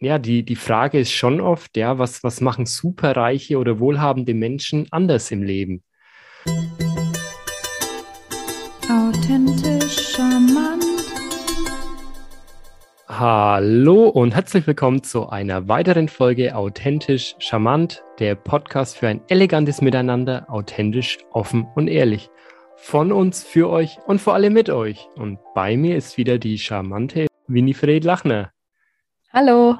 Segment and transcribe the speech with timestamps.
[0.00, 4.86] ja, die, die Frage ist schon oft, ja, was, was machen superreiche oder wohlhabende Menschen
[4.90, 5.82] anders im Leben?
[8.90, 10.84] Authentisch, charmant.
[13.08, 19.80] Hallo und herzlich willkommen zu einer weiteren Folge Authentisch, charmant, der Podcast für ein elegantes
[19.80, 22.28] Miteinander, authentisch, offen und ehrlich.
[22.76, 25.08] Von uns, für euch und vor allem mit euch.
[25.16, 28.52] Und bei mir ist wieder die charmante Winifred Lachner.
[29.32, 29.78] Hallo.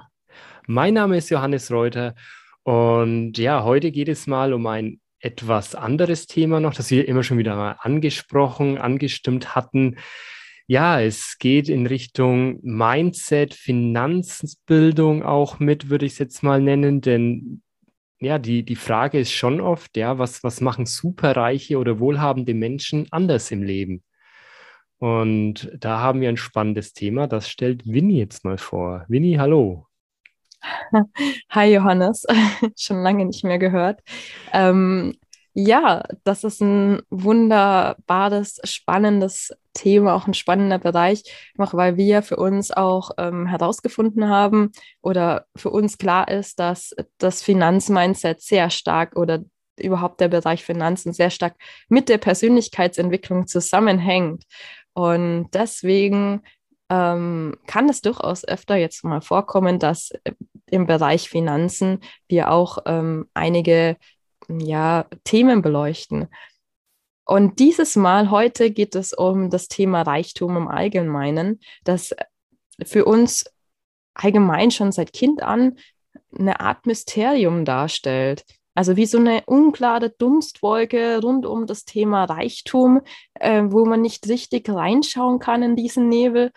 [0.68, 2.16] Mein Name ist Johannes Reuter
[2.64, 7.22] und ja, heute geht es mal um ein etwas anderes Thema noch, das wir immer
[7.22, 9.96] schon wieder mal angesprochen, angestimmt hatten.
[10.66, 17.00] Ja, es geht in Richtung Mindset, Finanzbildung auch mit, würde ich es jetzt mal nennen,
[17.00, 17.62] denn
[18.18, 23.06] ja, die, die Frage ist schon oft, ja, was, was machen superreiche oder wohlhabende Menschen
[23.12, 24.02] anders im Leben?
[24.98, 29.04] Und da haben wir ein spannendes Thema, das stellt Winnie jetzt mal vor.
[29.08, 29.85] Winnie, hallo.
[31.50, 32.24] Hi Johannes,
[32.76, 34.00] schon lange nicht mehr gehört.
[34.52, 35.14] Ähm,
[35.54, 41.22] ja, das ist ein wunderbares, spannendes Thema, auch ein spannender Bereich,
[41.56, 46.94] auch weil wir für uns auch ähm, herausgefunden haben oder für uns klar ist, dass
[47.18, 49.44] das Finanzmindset sehr stark oder
[49.78, 51.54] überhaupt der Bereich Finanzen sehr stark
[51.88, 54.44] mit der Persönlichkeitsentwicklung zusammenhängt.
[54.92, 56.42] Und deswegen
[56.88, 60.32] ähm, kann es durchaus öfter jetzt mal vorkommen, dass äh,
[60.70, 63.96] im Bereich Finanzen wir auch ähm, einige
[64.48, 66.28] ja, Themen beleuchten.
[67.24, 72.14] Und dieses Mal heute geht es um das Thema Reichtum im Allgemeinen, das
[72.84, 73.44] für uns
[74.14, 75.76] allgemein schon seit Kind an
[76.36, 78.44] eine Art Mysterium darstellt.
[78.74, 83.00] Also wie so eine unklare Dunstwolke rund um das Thema Reichtum,
[83.34, 86.52] äh, wo man nicht richtig reinschauen kann in diesen Nebel.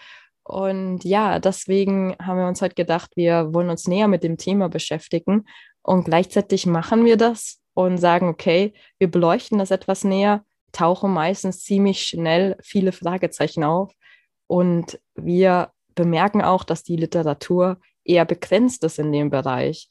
[0.49, 4.67] Und ja, deswegen haben wir uns heute gedacht, wir wollen uns näher mit dem Thema
[4.67, 5.45] beschäftigen.
[5.83, 11.63] Und gleichzeitig machen wir das und sagen, okay, wir beleuchten das etwas näher, tauchen meistens
[11.63, 13.93] ziemlich schnell viele Fragezeichen auf.
[14.47, 19.87] Und wir bemerken auch, dass die Literatur eher begrenzt ist in dem Bereich.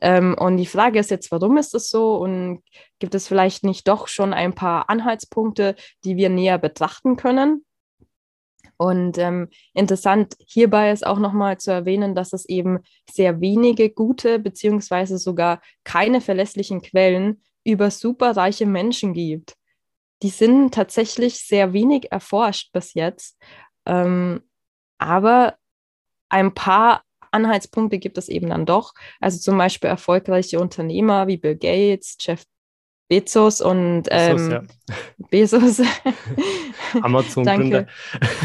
[0.00, 2.16] Ähm, und die Frage ist jetzt, warum ist es so?
[2.16, 2.64] Und
[2.98, 7.64] gibt es vielleicht nicht doch schon ein paar Anhaltspunkte, die wir näher betrachten können?
[8.76, 12.80] Und ähm, interessant hierbei ist auch nochmal zu erwähnen, dass es eben
[13.10, 19.54] sehr wenige gute beziehungsweise sogar keine verlässlichen Quellen über superreiche Menschen gibt.
[20.22, 23.38] Die sind tatsächlich sehr wenig erforscht bis jetzt.
[23.86, 24.42] Ähm,
[24.98, 25.56] aber
[26.28, 28.94] ein paar Anhaltspunkte gibt es eben dann doch.
[29.20, 32.44] Also zum Beispiel erfolgreiche Unternehmer wie Bill Gates, Jeff
[33.14, 34.66] Bezos und ähm,
[35.30, 35.78] Bezos.
[35.78, 35.86] Ja.
[37.02, 37.86] Amazon-Gründer.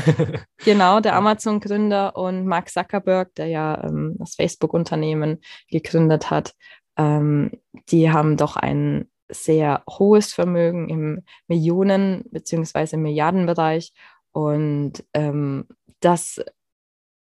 [0.63, 5.39] genau, der Amazon-Gründer und Mark Zuckerberg, der ja ähm, das Facebook-Unternehmen
[5.71, 6.53] gegründet hat.
[6.97, 7.49] Ähm,
[7.89, 12.97] die haben doch ein sehr hohes Vermögen im Millionen- bzw.
[12.97, 13.91] Milliardenbereich.
[14.33, 15.65] Und ähm,
[15.99, 16.39] das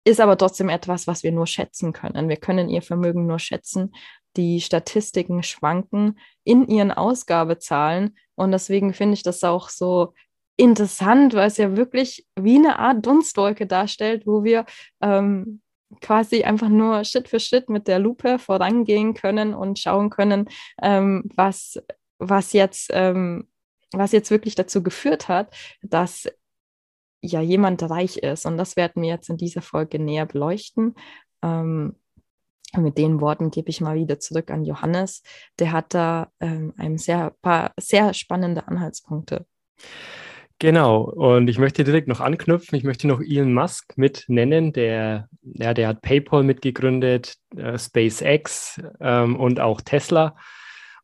[0.03, 2.28] ist aber trotzdem etwas, was wir nur schätzen können.
[2.28, 3.93] Wir können ihr Vermögen nur schätzen.
[4.38, 10.15] Die Statistiken schwanken in ihren Ausgabezahlen und deswegen finde ich das auch so
[10.56, 14.65] interessant, weil es ja wirklich wie eine Art Dunstwolke darstellt, wo wir
[15.00, 15.60] ähm,
[16.00, 20.48] quasi einfach nur Schritt für Schritt mit der Lupe vorangehen können und schauen können,
[20.82, 21.82] ähm, was,
[22.19, 23.48] was, jetzt, ähm,
[23.93, 26.28] was jetzt wirklich dazu geführt hat, dass
[27.22, 28.47] ja jemand reich ist.
[28.47, 30.94] Und das werden wir jetzt in dieser Folge näher beleuchten.
[31.43, 31.97] Ähm,
[32.77, 35.23] mit den Worten gebe ich mal wieder zurück an Johannes.
[35.59, 39.47] Der hat da ähm, ein sehr, paar sehr spannende Anhaltspunkte.
[40.61, 42.77] Genau, und ich möchte direkt noch anknüpfen.
[42.77, 48.81] Ich möchte noch Elon Musk mit nennen, der, ja, der hat PayPal mitgegründet, äh, SpaceX
[49.01, 50.34] ähm, und auch Tesla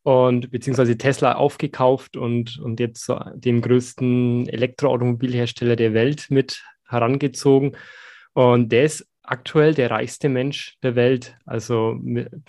[0.02, 7.76] und beziehungsweise Tesla aufgekauft und, und jetzt so den größten Elektroautomobilhersteller der Welt mit herangezogen.
[8.34, 11.36] Und der ist aktuell der reichste Mensch der Welt.
[11.46, 11.98] Also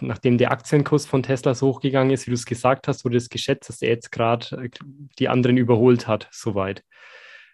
[0.01, 3.29] nachdem der Aktienkurs von Tesla so hochgegangen ist, wie du es gesagt hast, wurde es
[3.29, 4.69] geschätzt, dass er jetzt gerade äh,
[5.17, 6.83] die anderen überholt hat, soweit.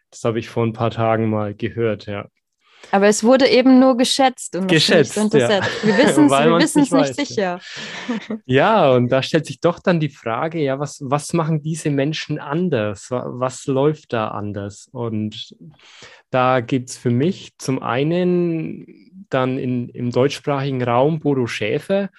[0.10, 2.28] Das habe ich vor ein paar Tagen mal gehört, ja.
[2.90, 5.62] Aber es wurde eben nur geschätzt und geschätzt, ja.
[5.84, 7.60] Wir wissen es wir nicht, nicht sicher.
[8.46, 12.40] Ja, und da stellt sich doch dann die Frage, ja, was, was machen diese Menschen
[12.40, 13.08] anders?
[13.12, 14.90] Was läuft da anders?
[14.92, 15.56] Und
[16.32, 22.10] da gibt es für mich zum einen dann in, im deutschsprachigen Raum Bodo Schäfer,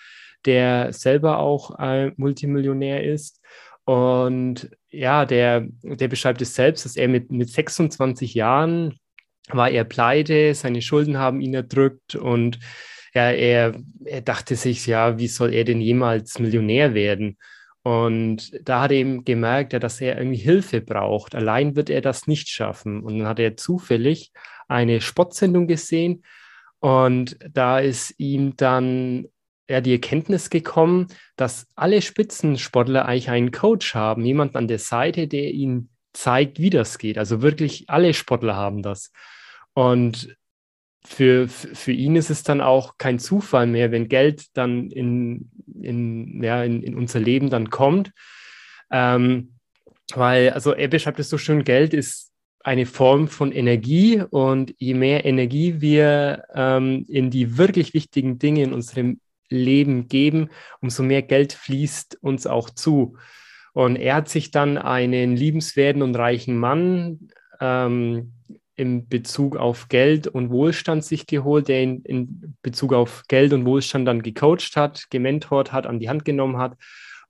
[0.45, 3.41] der selber auch ein Multimillionär ist.
[3.85, 8.99] Und ja, der, der beschreibt es selbst, dass er mit, mit 26 Jahren
[9.49, 12.59] war er pleite, seine Schulden haben ihn erdrückt und
[13.15, 13.75] ja, er,
[14.05, 17.37] er dachte sich, ja, wie soll er denn jemals Millionär werden?
[17.83, 21.35] Und da hat er eben gemerkt, ja, dass er irgendwie Hilfe braucht.
[21.35, 23.03] Allein wird er das nicht schaffen.
[23.03, 24.33] Und dann hat er zufällig
[24.69, 26.23] eine Sportsendung gesehen
[26.83, 29.29] und da ist ihm dann
[29.71, 31.07] ja, die Erkenntnis gekommen,
[31.37, 36.71] dass alle Spitzensportler eigentlich einen Coach haben, jemanden an der Seite, der ihnen zeigt, wie
[36.71, 37.19] das geht.
[37.19, 39.13] Also wirklich alle Sportler haben das.
[39.75, 40.37] Und
[41.05, 46.43] für, für ihn ist es dann auch kein Zufall mehr, wenn Geld dann in, in,
[46.43, 48.11] ja, in, in unser Leben dann kommt.
[48.91, 49.55] Ähm,
[50.15, 52.32] weil, also er beschreibt es so schön, Geld ist
[52.65, 58.63] eine Form von Energie und je mehr Energie wir ähm, in die wirklich wichtigen Dinge
[58.63, 60.49] in unserem Leben geben,
[60.81, 63.17] umso mehr Geld fließt uns auch zu.
[63.73, 67.29] Und er hat sich dann einen liebenswerten und reichen Mann
[67.61, 68.33] ähm,
[68.77, 73.65] in Bezug auf Geld und Wohlstand sich geholt, der ihn in Bezug auf Geld und
[73.65, 76.77] Wohlstand dann gecoacht hat, gementort hat, an die Hand genommen hat.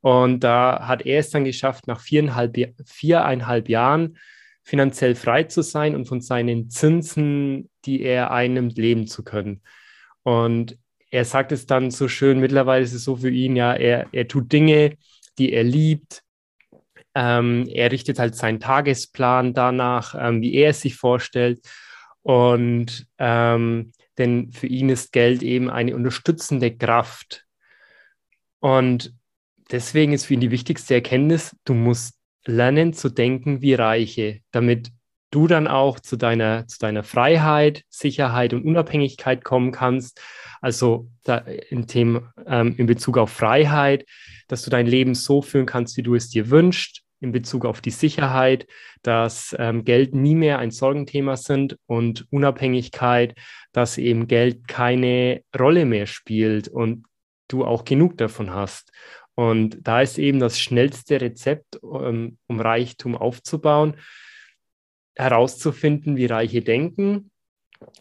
[0.00, 4.16] Und da hat er es dann geschafft, nach viereinhalb, viereinhalb Jahren
[4.62, 9.62] finanziell frei zu sein und von seinen Zinsen, die er einnimmt, leben zu können.
[10.22, 10.78] Und
[11.10, 14.28] er sagt es dann so schön, mittlerweile ist es so für ihn, ja, er, er
[14.28, 14.96] tut Dinge,
[15.38, 16.22] die er liebt,
[17.14, 21.60] ähm, er richtet halt seinen Tagesplan danach, ähm, wie er es sich vorstellt.
[22.22, 27.44] Und ähm, denn für ihn ist Geld eben eine unterstützende Kraft.
[28.60, 29.14] Und
[29.70, 34.90] deswegen ist für ihn die wichtigste Erkenntnis, du musst lernen zu denken wie Reiche, damit
[35.30, 40.20] du dann auch zu deiner, zu deiner Freiheit, Sicherheit und Unabhängigkeit kommen kannst.
[40.60, 41.08] Also
[41.70, 44.04] in, dem, ähm, in Bezug auf Freiheit,
[44.48, 47.80] dass du dein Leben so führen kannst, wie du es dir wünschst, in Bezug auf
[47.80, 48.66] die Sicherheit,
[49.02, 53.34] dass ähm, Geld nie mehr ein Sorgenthema sind und Unabhängigkeit,
[53.72, 57.06] dass eben Geld keine Rolle mehr spielt und
[57.48, 58.92] du auch genug davon hast.
[59.34, 63.96] Und da ist eben das schnellste Rezept, um, um Reichtum aufzubauen,
[65.16, 67.30] herauszufinden, wie Reiche denken,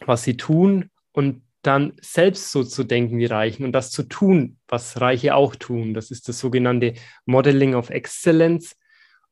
[0.04, 4.58] was sie tun und dann selbst so zu denken wie Reichen und das zu tun,
[4.66, 5.94] was Reiche auch tun.
[5.94, 6.94] Das ist das sogenannte
[7.24, 8.76] Modeling of Excellence.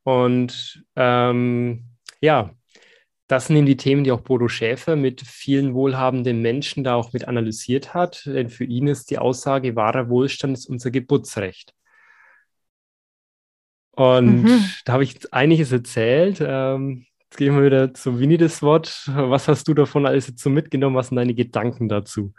[0.05, 1.85] Und ähm,
[2.21, 2.55] ja,
[3.27, 7.13] das sind eben die Themen, die auch Bodo Schäfer mit vielen wohlhabenden Menschen da auch
[7.13, 8.25] mit analysiert hat.
[8.27, 11.75] Denn für ihn ist die Aussage, wahrer Wohlstand ist unser Geburtsrecht.
[14.01, 14.65] Und mhm.
[14.87, 16.39] da habe ich einiges erzählt.
[16.41, 19.07] Ähm, jetzt gehen wir wieder zu Winnie das Wort.
[19.15, 20.97] Was hast du davon alles jetzt so mitgenommen?
[20.97, 22.33] Was sind deine Gedanken dazu?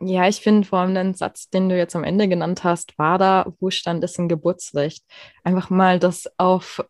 [0.00, 3.18] Ja, ich finde vor allem den Satz, den du jetzt am Ende genannt hast, war
[3.18, 5.04] da, Wohlstand ist ein Geburtsrecht.
[5.44, 6.82] Einfach mal das auf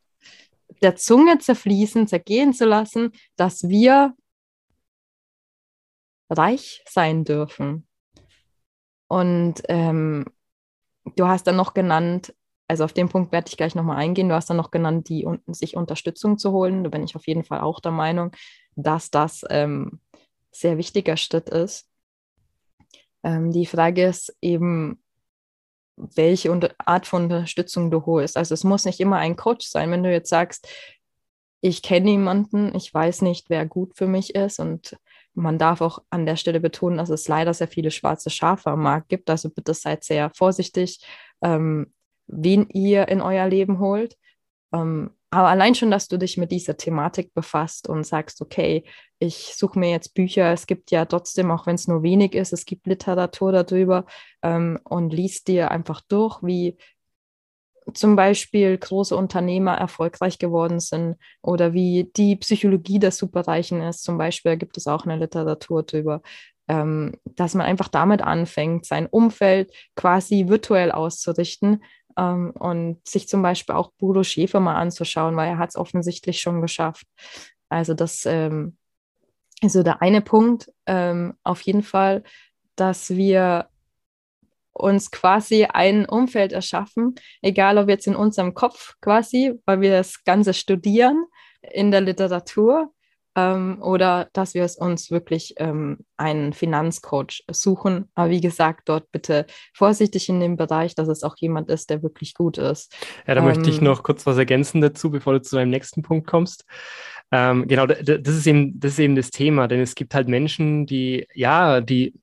[0.81, 4.14] der Zunge zerfließen, zergehen zu lassen, dass wir
[6.31, 7.88] reich sein dürfen.
[9.08, 10.26] Und ähm,
[11.17, 12.32] du hast dann noch genannt,
[12.68, 15.26] also auf den Punkt werde ich gleich nochmal eingehen, du hast dann noch genannt, die
[15.48, 16.84] sich Unterstützung zu holen.
[16.84, 18.32] Da bin ich auf jeden Fall auch der Meinung,
[18.74, 20.00] dass das ähm,
[20.50, 21.88] sehr wichtiger Schritt ist.
[23.22, 25.02] Ähm, die Frage ist eben,
[25.96, 28.36] welche Art von Unterstützung du holst.
[28.36, 30.68] Also es muss nicht immer ein Coach sein, wenn du jetzt sagst,
[31.62, 34.96] ich kenne jemanden, ich weiß nicht, wer gut für mich ist und
[35.34, 38.82] man darf auch an der Stelle betonen, dass es leider sehr viele schwarze Schafe am
[38.82, 39.28] Markt gibt.
[39.30, 41.00] Also bitte seid sehr vorsichtig,
[41.42, 41.92] ähm,
[42.26, 44.16] wen ihr in euer Leben holt.
[44.73, 48.85] Ähm, aber allein schon, dass du dich mit dieser Thematik befasst und sagst, okay,
[49.18, 52.52] ich suche mir jetzt Bücher, es gibt ja trotzdem, auch wenn es nur wenig ist,
[52.52, 54.06] es gibt Literatur darüber
[54.42, 56.76] ähm, und liest dir einfach durch, wie
[57.95, 64.02] zum Beispiel große Unternehmer erfolgreich geworden sind oder wie die Psychologie der Superreichen ist.
[64.02, 66.23] Zum Beispiel gibt es auch eine Literatur darüber,
[66.68, 71.83] ähm, dass man einfach damit anfängt, sein Umfeld quasi virtuell auszurichten
[72.16, 76.40] ähm, und sich zum Beispiel auch Bodo Schäfer mal anzuschauen, weil er hat es offensichtlich
[76.40, 77.06] schon geschafft.
[77.68, 78.76] Also das ähm,
[79.61, 80.73] ist so der eine Punkt.
[80.87, 82.23] Ähm, auf jeden Fall,
[82.76, 83.68] dass wir
[84.73, 90.25] uns quasi ein Umfeld erschaffen, egal ob jetzt in unserem Kopf quasi, weil wir das
[90.25, 91.25] Ganze studieren
[91.62, 92.92] in der Literatur
[93.37, 98.11] ähm, oder dass wir es uns wirklich ähm, einen Finanzcoach suchen.
[98.14, 102.02] Aber wie gesagt, dort bitte vorsichtig in dem Bereich, dass es auch jemand ist, der
[102.02, 102.97] wirklich gut ist.
[103.26, 105.71] Ja, da ähm, möchte ich ähm, noch kurz was ergänzen dazu, bevor du zu deinem
[105.71, 106.64] nächsten Punkt kommst.
[107.31, 110.87] Ähm, genau, das ist, eben, das ist eben das Thema, denn es gibt halt Menschen,
[110.87, 112.14] die, ja, die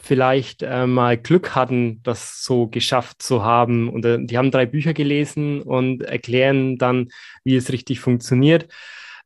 [0.00, 3.88] vielleicht äh, mal Glück hatten, das so geschafft zu haben.
[3.88, 7.08] Und äh, die haben drei Bücher gelesen und erklären dann,
[7.42, 8.68] wie es richtig funktioniert.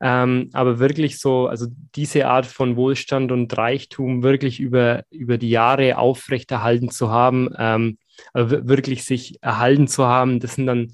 [0.00, 5.50] Ähm, aber wirklich so, also diese Art von Wohlstand und Reichtum wirklich über, über die
[5.50, 7.98] Jahre aufrechterhalten zu haben, ähm,
[8.32, 10.92] also wirklich sich erhalten zu haben, das sind dann,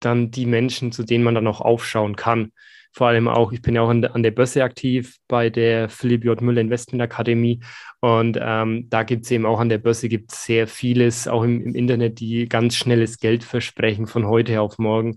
[0.00, 2.52] dann die Menschen, zu denen man dann auch aufschauen kann
[2.92, 5.88] vor allem auch, ich bin ja auch an der, an der Börse aktiv bei der
[5.88, 6.40] Philipp J.
[6.40, 7.60] Müller Investment Akademie
[8.00, 11.62] und ähm, da gibt es eben auch an der Börse gibt sehr vieles, auch im,
[11.62, 15.16] im, Internet, die ganz schnelles Geld versprechen von heute auf morgen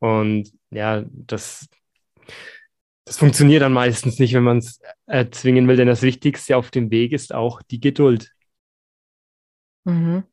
[0.00, 1.66] und ja, das,
[3.04, 6.90] das funktioniert dann meistens nicht, wenn man es erzwingen will, denn das Wichtigste auf dem
[6.90, 8.32] Weg ist auch die Geduld.
[9.84, 10.24] Mhm.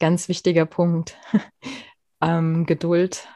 [0.00, 1.16] Ganz wichtiger Punkt.
[2.20, 3.26] ähm, Geduld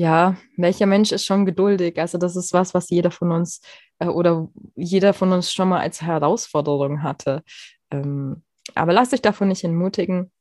[0.00, 1.98] ja, welcher Mensch ist schon geduldig?
[1.98, 3.60] Also das ist was, was jeder von uns
[3.98, 7.42] äh, oder jeder von uns schon mal als Herausforderung hatte.
[7.90, 8.42] Ähm,
[8.74, 10.32] aber lass dich davon nicht entmutigen.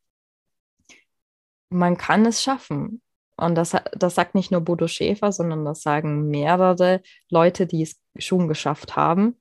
[1.70, 3.02] Man kann es schaffen.
[3.40, 8.00] Und das, das sagt nicht nur Bodo Schäfer, sondern das sagen mehrere Leute, die es
[8.18, 9.40] schon geschafft haben.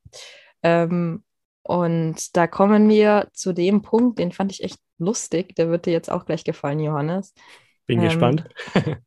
[0.63, 1.25] Ähm,
[1.63, 5.55] und da kommen wir zu dem Punkt, den fand ich echt lustig.
[5.57, 7.35] Der wird dir jetzt auch gleich gefallen, Johannes.
[7.87, 8.49] Bin ähm, gespannt.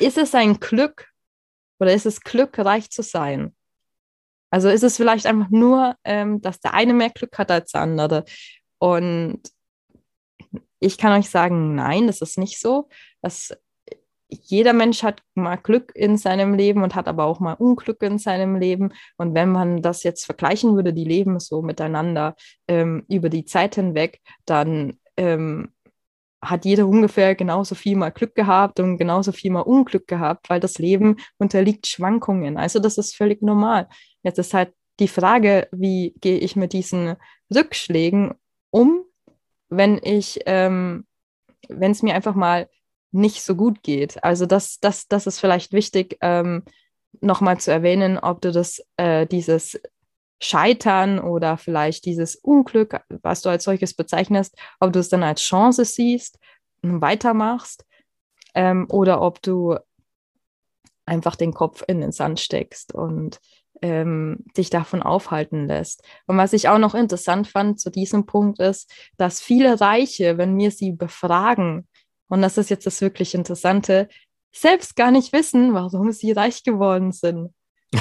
[0.00, 1.08] ist es ein Glück
[1.78, 3.54] oder ist es Glück, reich zu sein?
[4.50, 7.82] Also ist es vielleicht einfach nur, ähm, dass der eine mehr Glück hat als der
[7.82, 8.24] andere.
[8.78, 9.42] Und
[10.80, 12.88] ich kann euch sagen, nein, das ist nicht so.
[13.20, 13.56] Das,
[14.28, 18.18] jeder Mensch hat mal Glück in seinem Leben und hat aber auch mal Unglück in
[18.18, 18.92] seinem Leben.
[19.16, 23.76] Und wenn man das jetzt vergleichen würde, die leben so miteinander ähm, über die Zeit
[23.76, 25.72] hinweg, dann ähm,
[26.42, 30.60] hat jeder ungefähr genauso viel mal Glück gehabt und genauso viel mal Unglück gehabt, weil
[30.60, 32.56] das Leben unterliegt Schwankungen.
[32.56, 33.88] Also das ist völlig normal.
[34.22, 37.16] Jetzt ist halt die Frage, wie gehe ich mit diesen
[37.54, 38.34] Rückschlägen
[38.70, 39.04] um,
[39.68, 41.06] wenn ich, ähm,
[41.68, 42.68] wenn es mir einfach mal
[43.10, 44.22] nicht so gut geht.
[44.22, 46.64] Also das, das, das ist vielleicht wichtig, ähm,
[47.20, 49.80] nochmal zu erwähnen, ob du das, äh, dieses
[50.40, 55.42] Scheitern oder vielleicht dieses Unglück, was du als solches bezeichnest, ob du es dann als
[55.42, 56.38] Chance siehst
[56.82, 57.84] und weitermachst
[58.54, 59.76] ähm, oder ob du
[61.06, 63.40] einfach den Kopf in den Sand steckst und
[63.80, 66.04] ähm, dich davon aufhalten lässt.
[66.26, 70.56] Und was ich auch noch interessant fand zu diesem Punkt ist, dass viele Reiche, wenn
[70.58, 71.88] wir sie befragen,
[72.28, 74.08] und das ist jetzt das wirklich Interessante,
[74.52, 77.52] selbst gar nicht wissen, warum sie reich geworden sind.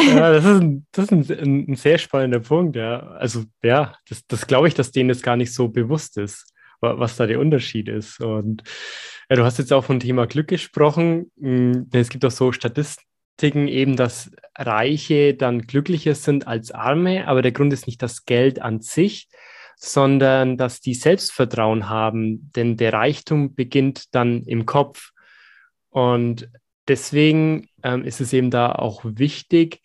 [0.00, 3.00] ja, das ist, ein, das ist ein, ein, sehr spannender Punkt, ja.
[3.00, 7.16] Also, ja, das, das glaube ich, dass denen das gar nicht so bewusst ist, was
[7.16, 8.20] da der Unterschied ist.
[8.20, 8.62] Und
[9.28, 11.30] ja, du hast jetzt auch vom Thema Glück gesprochen.
[11.38, 17.42] Hm, es gibt auch so Statistiken eben, dass Reiche dann glücklicher sind als Arme, aber
[17.42, 19.28] der Grund ist nicht das Geld an sich,
[19.76, 25.10] sondern dass die Selbstvertrauen haben, denn der Reichtum beginnt dann im Kopf.
[25.90, 26.50] Und
[26.88, 29.82] deswegen ähm, ist es eben da auch wichtig,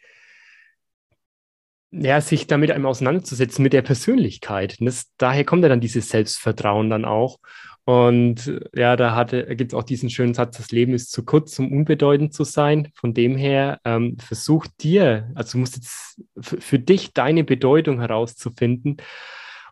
[1.92, 4.78] ja, sich damit einmal auseinanderzusetzen mit der Persönlichkeit.
[4.80, 7.40] Das, daher kommt ja dann dieses Selbstvertrauen dann auch.
[7.84, 11.72] Und ja, da gibt es auch diesen schönen Satz, das Leben ist zu kurz, um
[11.72, 12.90] unbedeutend zu sein.
[12.94, 18.98] Von dem her, ähm, versuch dir, also du musst jetzt für dich deine Bedeutung herauszufinden.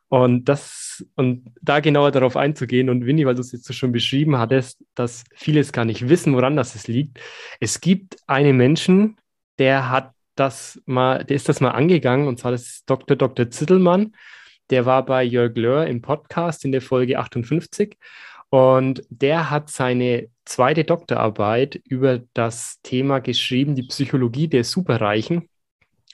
[0.09, 3.91] Und das, und da genauer darauf einzugehen, und Winnie, weil du es jetzt so schon
[3.91, 7.19] beschrieben hattest, dass vieles gar nicht wissen, woran das es liegt.
[7.59, 9.17] Es gibt einen Menschen,
[9.59, 13.15] der hat das mal, der ist das mal angegangen, und zwar das ist Dr.
[13.15, 13.51] Dr.
[13.51, 14.15] Zittelmann.
[14.71, 17.97] Der war bei Jörg Löhr im Podcast in der Folge 58.
[18.49, 25.49] Und der hat seine zweite Doktorarbeit über das Thema geschrieben, die Psychologie der Superreichen.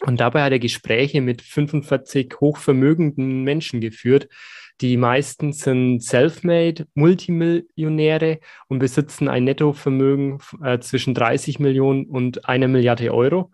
[0.05, 4.29] Und dabei hat er Gespräche mit 45 hochvermögenden Menschen geführt.
[4.81, 12.67] Die meisten sind self-made, Multimillionäre und besitzen ein Nettovermögen äh, zwischen 30 Millionen und einer
[12.67, 13.51] Milliarde Euro.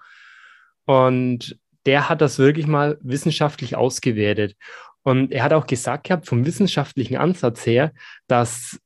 [0.85, 4.57] Und der hat das wirklich mal wissenschaftlich ausgewertet.
[5.03, 7.93] Und er hat auch gesagt gehabt, vom wissenschaftlichen Ansatz her,
[8.27, 8.79] dass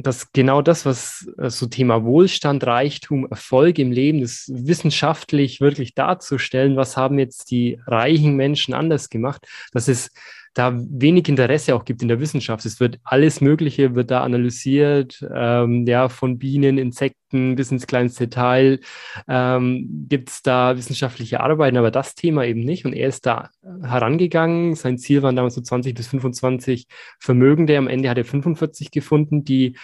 [0.00, 5.94] dass genau das, was äh, so Thema Wohlstand, Reichtum, Erfolg im Leben ist, wissenschaftlich wirklich
[5.94, 10.10] darzustellen, was haben jetzt die reichen Menschen anders gemacht, dass es
[10.54, 12.66] da wenig Interesse auch gibt in der Wissenschaft.
[12.66, 18.28] Es wird alles Mögliche, wird da analysiert, ähm, ja, von Bienen, Insekten bis ins kleinste
[18.28, 18.80] Detail
[19.28, 22.84] ähm, gibt es da wissenschaftliche Arbeiten, aber das Thema eben nicht.
[22.84, 23.48] Und er ist da
[23.82, 24.74] herangegangen.
[24.74, 26.86] Sein Ziel waren damals so 20 bis 25
[27.18, 27.78] Vermögende.
[27.78, 29.76] Am Ende hat er 45 gefunden, die,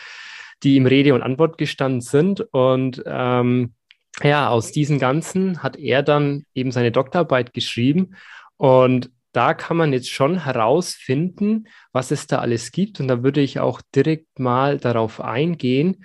[0.62, 2.42] die ihm Rede und Antwort gestanden sind.
[2.52, 3.72] Und ähm,
[4.22, 8.16] ja, aus diesen ganzen hat er dann eben seine Doktorarbeit geschrieben.
[8.58, 13.00] Und da kann man jetzt schon herausfinden, was es da alles gibt.
[13.00, 16.04] Und da würde ich auch direkt mal darauf eingehen.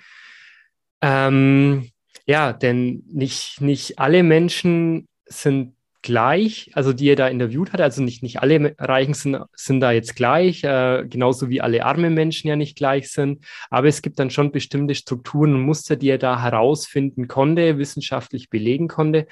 [1.00, 1.90] Ähm,
[2.26, 8.02] ja, denn nicht, nicht alle Menschen sind gleich, also die er da interviewt hat, also
[8.02, 12.48] nicht, nicht alle Reichen sind, sind da jetzt gleich, äh, genauso wie alle armen Menschen
[12.48, 16.18] ja nicht gleich sind, aber es gibt dann schon bestimmte Strukturen und Muster, die er
[16.18, 19.26] da herausfinden konnte, wissenschaftlich belegen konnte.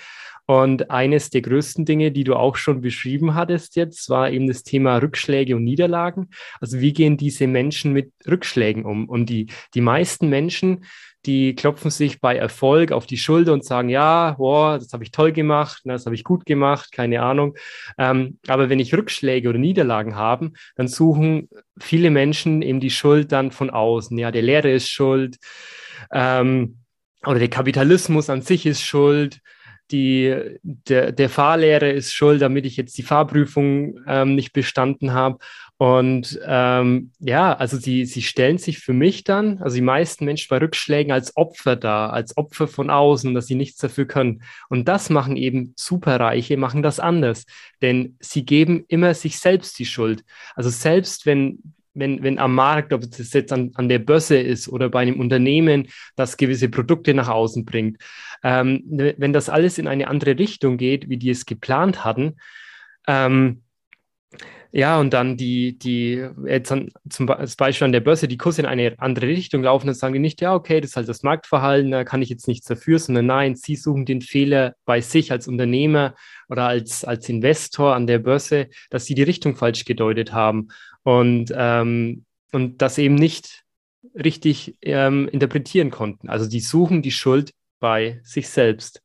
[0.46, 4.64] Und eines der größten Dinge, die du auch schon beschrieben hattest jetzt, war eben das
[4.64, 6.30] Thema Rückschläge und Niederlagen.
[6.60, 9.08] Also wie gehen diese Menschen mit Rückschlägen um?
[9.08, 10.84] Und die, die meisten Menschen,
[11.26, 15.12] die klopfen sich bei Erfolg auf die Schulter und sagen, ja, boah, das habe ich
[15.12, 17.56] toll gemacht, das habe ich gut gemacht, keine Ahnung.
[17.96, 23.30] Ähm, aber wenn ich Rückschläge oder Niederlagen habe, dann suchen viele Menschen eben die Schuld
[23.30, 24.18] dann von außen.
[24.18, 25.36] Ja, der Lehrer ist schuld
[26.10, 26.78] ähm,
[27.24, 29.40] oder der Kapitalismus an sich ist schuld
[29.90, 35.38] die, der, der Fahrlehrer ist schuld, damit ich jetzt die Fahrprüfung ähm, nicht bestanden habe.
[35.76, 40.46] Und ähm, ja, also sie, sie stellen sich für mich dann, also die meisten Menschen
[40.48, 44.42] bei Rückschlägen als Opfer da, als Opfer von außen, dass sie nichts dafür können.
[44.68, 47.46] Und das machen eben Superreiche, machen das anders,
[47.82, 50.22] denn sie geben immer sich selbst die Schuld.
[50.54, 51.58] Also selbst wenn
[51.94, 55.20] wenn, wenn am Markt, ob es jetzt an, an der Börse ist oder bei einem
[55.20, 57.98] Unternehmen, das gewisse Produkte nach außen bringt,
[58.42, 62.36] ähm, wenn das alles in eine andere Richtung geht, wie die es geplant hatten,
[63.06, 63.62] ähm,
[64.74, 68.66] ja, und dann die, die, jetzt an, zum Beispiel an der Börse, die Kurse in
[68.66, 71.90] eine andere Richtung laufen, dann sagen die nicht, ja, okay, das ist halt das Marktverhalten,
[71.90, 75.46] da kann ich jetzt nichts dafür, sondern nein, sie suchen den Fehler bei sich als
[75.46, 76.14] Unternehmer
[76.48, 80.68] oder als, als Investor an der Börse, dass sie die Richtung falsch gedeutet haben
[81.02, 83.64] und, ähm, und das eben nicht
[84.14, 86.28] richtig ähm, interpretieren konnten.
[86.28, 89.02] Also die suchen die Schuld bei sich selbst.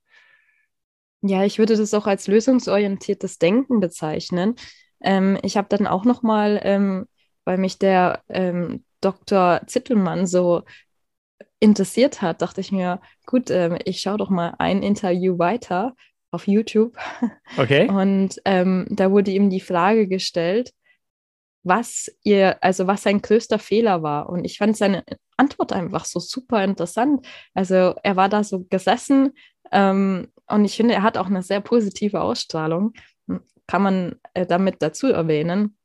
[1.22, 4.56] Ja, ich würde das auch als lösungsorientiertes Denken bezeichnen.
[5.02, 7.08] Ähm, ich habe dann auch noch mal, ähm,
[7.46, 9.62] weil mich der ähm, Dr.
[9.68, 10.64] Zittelmann so
[11.60, 15.96] interessiert hat, dachte ich mir, gut, ähm, ich schaue doch mal ein Interview weiter
[16.32, 16.96] auf YouTube.
[17.58, 17.88] Okay.
[17.90, 20.74] Und ähm, da wurde ihm die Frage gestellt,
[21.68, 24.30] was ihr, also was sein größter Fehler war.
[24.30, 25.04] Und ich fand seine
[25.38, 27.26] Antwort einfach so super interessant.
[27.54, 29.34] Also er war da so gesessen
[29.72, 32.94] ähm, und ich finde, er hat auch eine sehr positive Ausstrahlung.
[33.68, 35.78] Kann man äh, damit dazu erwähnen.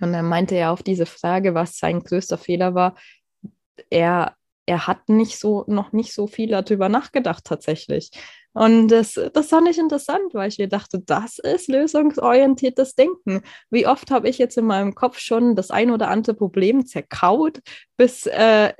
[0.00, 2.94] Und er meinte ja auf diese Frage, was sein größter Fehler war,
[3.90, 4.34] er,
[4.66, 8.10] er hat nicht so, noch nicht so viel darüber nachgedacht tatsächlich.
[8.56, 13.42] Und das, das fand ich interessant, weil ich mir dachte, das ist lösungsorientiertes Denken.
[13.68, 17.60] Wie oft habe ich jetzt in meinem Kopf schon das ein oder andere Problem zerkaut,
[17.98, 18.72] bis, äh,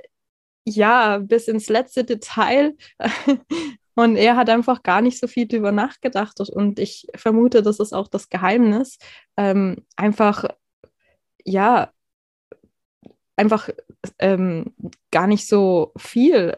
[0.65, 2.75] ja, bis ins letzte Detail.
[3.95, 6.39] Und er hat einfach gar nicht so viel darüber nachgedacht.
[6.39, 8.97] Und ich vermute, das ist auch das Geheimnis.
[9.37, 10.45] Ähm, einfach,
[11.45, 11.91] ja,
[13.35, 13.69] einfach
[14.17, 14.73] ähm,
[15.11, 16.57] gar nicht so viel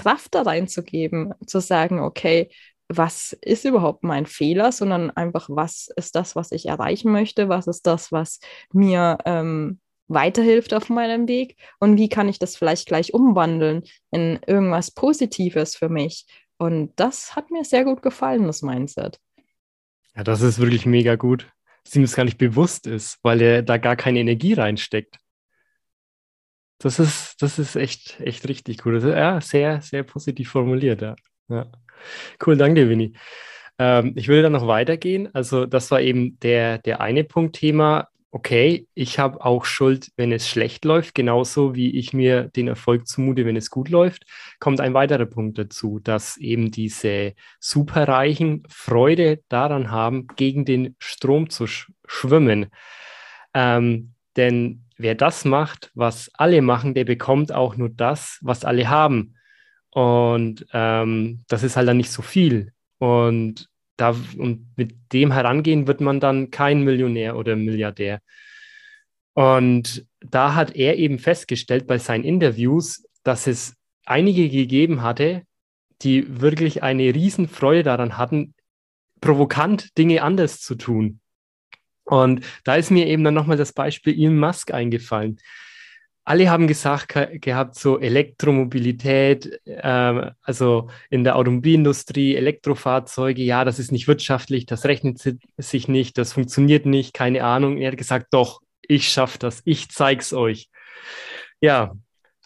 [0.00, 2.50] Kraft da reinzugeben, zu sagen, okay,
[2.88, 7.66] was ist überhaupt mein Fehler, sondern einfach, was ist das, was ich erreichen möchte, was
[7.66, 8.40] ist das, was
[8.72, 14.40] mir ähm, weiterhilft auf meinem Weg und wie kann ich das vielleicht gleich umwandeln in
[14.46, 16.26] irgendwas Positives für mich.
[16.58, 19.18] Und das hat mir sehr gut gefallen, das Mindset.
[20.16, 21.46] Ja, das ist wirklich mega gut,
[21.84, 25.16] dass ihm das gar nicht bewusst ist, weil er da gar keine Energie reinsteckt.
[26.80, 29.00] Das ist, das ist echt, echt richtig cool.
[29.06, 31.14] ja, sehr, sehr positiv formuliert, ja.
[31.48, 31.66] ja.
[32.44, 33.12] Cool, danke dir, Winnie.
[33.78, 35.28] Ähm, ich würde dann noch weitergehen.
[35.34, 38.08] Also, das war eben der, der eine Punkt Thema.
[38.30, 43.06] Okay, ich habe auch Schuld, wenn es schlecht läuft, genauso wie ich mir den Erfolg
[43.06, 44.24] zumute, wenn es gut läuft.
[44.58, 51.50] Kommt ein weiterer Punkt dazu, dass eben diese Superreichen Freude daran haben, gegen den Strom
[51.50, 52.70] zu sch schwimmen.
[53.52, 58.88] Ähm, denn wer das macht, was alle machen, der bekommt auch nur das, was alle
[58.88, 59.34] haben.
[59.90, 62.72] Und ähm, das ist halt dann nicht so viel.
[62.98, 68.20] Und, da, und mit dem herangehen wird man dann kein Millionär oder Milliardär.
[69.34, 73.74] Und da hat er eben festgestellt bei seinen Interviews, dass es
[74.06, 75.42] einige gegeben hatte,
[76.02, 78.54] die wirklich eine Riesenfreude daran hatten,
[79.20, 81.20] provokant Dinge anders zu tun.
[82.10, 85.38] Und da ist mir eben dann nochmal das Beispiel Elon Musk eingefallen.
[86.24, 93.92] Alle haben gesagt gehabt, so Elektromobilität, äh, also in der Automobilindustrie, Elektrofahrzeuge, ja, das ist
[93.92, 95.20] nicht wirtschaftlich, das rechnet
[95.56, 97.78] sich nicht, das funktioniert nicht, keine Ahnung.
[97.78, 100.68] Er hat gesagt, doch, ich schaffe das, ich zeig's euch.
[101.60, 101.94] Ja,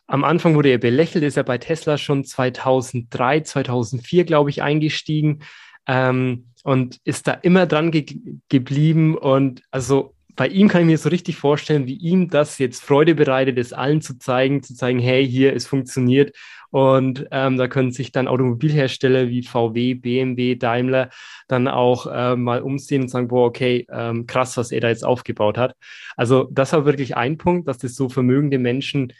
[0.06, 5.42] am Anfang wurde er belächelt, ist er bei Tesla schon 2003, 2004, glaube ich, eingestiegen.
[5.86, 8.06] Ähm, und ist da immer dran ge
[8.48, 12.82] geblieben und also bei ihm kann ich mir so richtig vorstellen, wie ihm das jetzt
[12.82, 16.34] Freude bereitet, es allen zu zeigen, zu zeigen, hey, hier, es funktioniert.
[16.70, 21.10] Und ähm, da können sich dann Automobilhersteller wie VW, BMW, Daimler
[21.46, 25.04] dann auch äh, mal umsehen und sagen, boah, okay, ähm, krass, was er da jetzt
[25.04, 25.76] aufgebaut hat.
[26.16, 29.12] Also das war wirklich ein Punkt, dass das so vermögende Menschen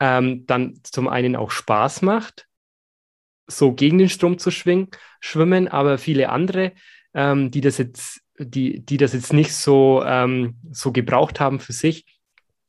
[0.00, 2.46] ähm, dann zum einen auch Spaß macht,
[3.46, 4.88] so gegen den Strom zu schwingen,
[5.20, 6.72] schwimmen, aber viele andere,
[7.14, 11.72] ähm, die das jetzt die, die das jetzt nicht so, ähm, so gebraucht haben für
[11.72, 12.04] sich.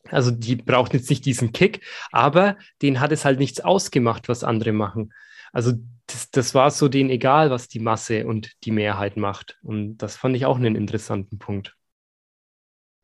[0.10, 4.44] Also die brauchten jetzt nicht diesen Kick, aber denen hat es halt nichts ausgemacht, was
[4.44, 5.14] andere machen.
[5.52, 5.74] Also
[6.06, 9.58] das, das war so denen egal, was die Masse und die Mehrheit macht.
[9.64, 11.76] Und das fand ich auch einen interessanten Punkt.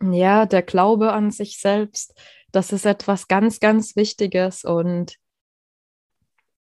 [0.03, 2.13] Ja, der Glaube an sich selbst,
[2.51, 5.15] das ist etwas ganz, ganz Wichtiges und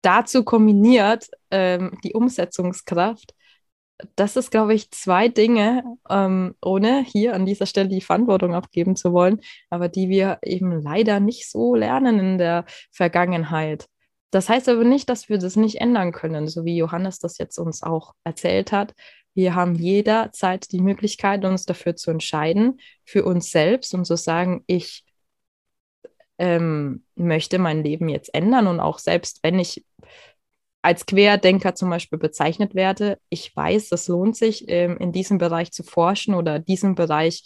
[0.06, 3.34] dazu kombiniert ähm, die Umsetzungskraft
[4.16, 8.96] das ist, glaube ich, zwei Dinge, ähm, ohne hier an dieser Stelle die Verantwortung abgeben
[8.96, 9.40] zu wollen,
[9.70, 13.88] aber die wir eben leider nicht so lernen in der Vergangenheit.
[14.32, 17.58] Das heißt aber nicht, dass wir das nicht ändern können, so wie Johannes das jetzt
[17.58, 18.94] uns auch erzählt hat.
[19.34, 24.64] Wir haben jederzeit die Möglichkeit, uns dafür zu entscheiden, für uns selbst und zu sagen,
[24.68, 25.05] ich
[26.38, 29.86] ähm, möchte mein Leben jetzt ändern und auch selbst wenn ich
[30.82, 33.18] als Querdenker zum Beispiel bezeichnet werde.
[33.30, 37.44] Ich weiß, es lohnt sich, ähm, in diesem Bereich zu forschen oder diesem Bereich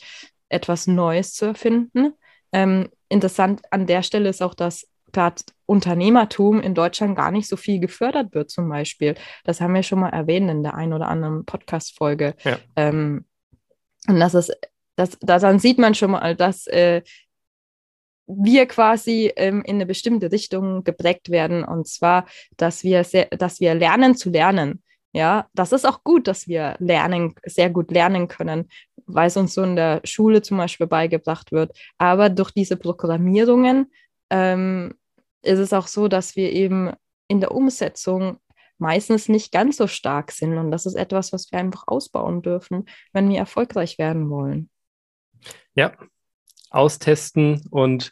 [0.50, 2.14] etwas Neues zu erfinden.
[2.52, 7.56] Ähm, interessant an der Stelle ist auch, dass gerade Unternehmertum in Deutschland gar nicht so
[7.56, 9.16] viel gefördert wird, zum Beispiel.
[9.46, 12.36] Das haben wir schon mal erwähnt in der einen oder anderen Podcast-Folge.
[12.44, 12.58] Ja.
[12.76, 13.26] Ähm,
[14.08, 14.52] und das ist,
[14.98, 17.04] das, daran sieht man schon mal, dass äh,
[18.30, 21.64] wir quasi ähm, in eine bestimmte Richtung geprägt werden.
[21.64, 24.84] Und zwar, dass wir, sehr, dass wir lernen zu lernen.
[25.12, 28.70] Ja, das ist auch gut, dass wir lernen, sehr gut lernen können,
[29.08, 31.76] weil es uns so in der Schule zum Beispiel beigebracht wird.
[31.98, 33.92] Aber durch diese Programmierungen
[34.30, 34.94] ähm,
[35.42, 36.92] ist es auch so, dass wir eben
[37.28, 38.38] in der Umsetzung
[38.78, 40.58] meistens nicht ganz so stark sind.
[40.60, 44.70] Und das ist etwas, was wir einfach ausbauen dürfen, wenn wir erfolgreich werden wollen.
[45.74, 45.94] Ja,
[46.70, 48.12] austesten und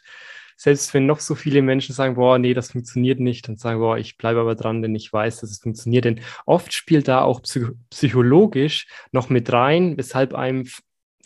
[0.60, 3.96] selbst wenn noch so viele Menschen sagen, boah, nee, das funktioniert nicht, und sagen, boah,
[3.96, 6.04] ich bleibe aber dran, denn ich weiß, dass es funktioniert.
[6.04, 10.66] Denn oft spielt da auch psych psychologisch noch mit rein, weshalb einem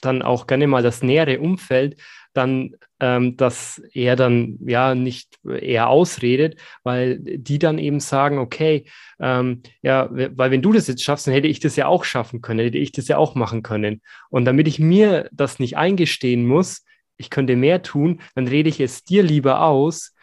[0.02, 1.96] dann auch gerne mal das nähere Umfeld
[2.34, 8.84] dann, ähm, dass er dann ja nicht eher ausredet, weil die dann eben sagen, okay,
[9.20, 12.40] ähm, ja, weil wenn du das jetzt schaffst, dann hätte ich das ja auch schaffen
[12.42, 14.02] können, hätte ich das ja auch machen können.
[14.28, 16.84] Und damit ich mir das nicht eingestehen muss,
[17.22, 20.14] ich könnte mehr tun, dann rede ich es dir lieber aus.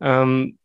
[0.00, 0.58] Ähm,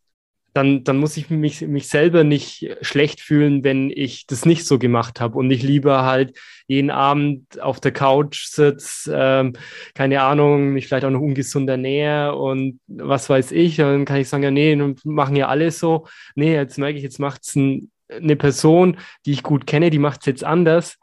[0.53, 4.79] dann, dann muss ich mich, mich selber nicht schlecht fühlen, wenn ich das nicht so
[4.79, 9.53] gemacht habe und ich lieber halt jeden Abend auf der Couch sitze, ähm,
[9.93, 13.77] keine Ahnung, mich vielleicht auch noch ungesund ernähre und was weiß ich.
[13.77, 14.75] dann kann ich sagen, ja, nee,
[15.05, 16.07] machen ja alle so.
[16.35, 19.99] Nee, jetzt merke ich, jetzt macht es ein, eine Person, die ich gut kenne, die
[19.99, 20.97] macht es jetzt anders.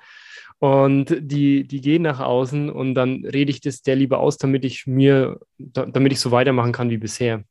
[0.60, 4.64] Und die, die gehen nach außen und dann rede ich das der lieber aus, damit
[4.64, 7.44] ich mir, damit ich so weitermachen kann wie bisher.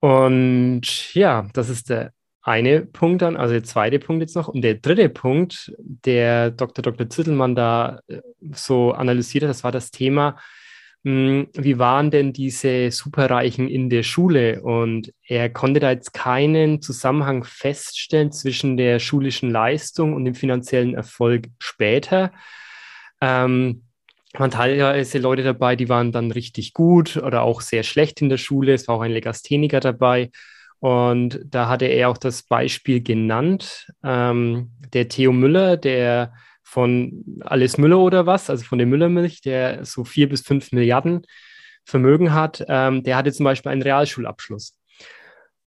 [0.00, 4.48] Und ja, das ist der eine Punkt dann, also der zweite Punkt jetzt noch.
[4.48, 6.82] Und der dritte Punkt, der Dr.
[6.82, 7.10] Dr.
[7.10, 8.20] Zittelmann da äh,
[8.52, 10.36] so analysiert hat, das war das Thema
[11.08, 14.60] wie waren denn diese Superreichen in der Schule?
[14.62, 20.94] Und er konnte da jetzt keinen Zusammenhang feststellen zwischen der schulischen Leistung und dem finanziellen
[20.94, 22.32] Erfolg später.
[23.20, 23.84] Ähm,
[24.32, 28.36] waren teilweise Leute dabei, die waren dann richtig gut oder auch sehr schlecht in der
[28.36, 28.74] Schule.
[28.74, 30.30] Es war auch ein Legastheniker dabei.
[30.80, 33.86] Und da hatte er auch das Beispiel genannt.
[34.02, 36.32] Ähm, der Theo Müller, der
[36.68, 41.24] von Alice Müller oder was, also von der Müllermilch, der so vier bis fünf Milliarden
[41.84, 44.76] Vermögen hat, ähm, der hatte zum Beispiel einen Realschulabschluss.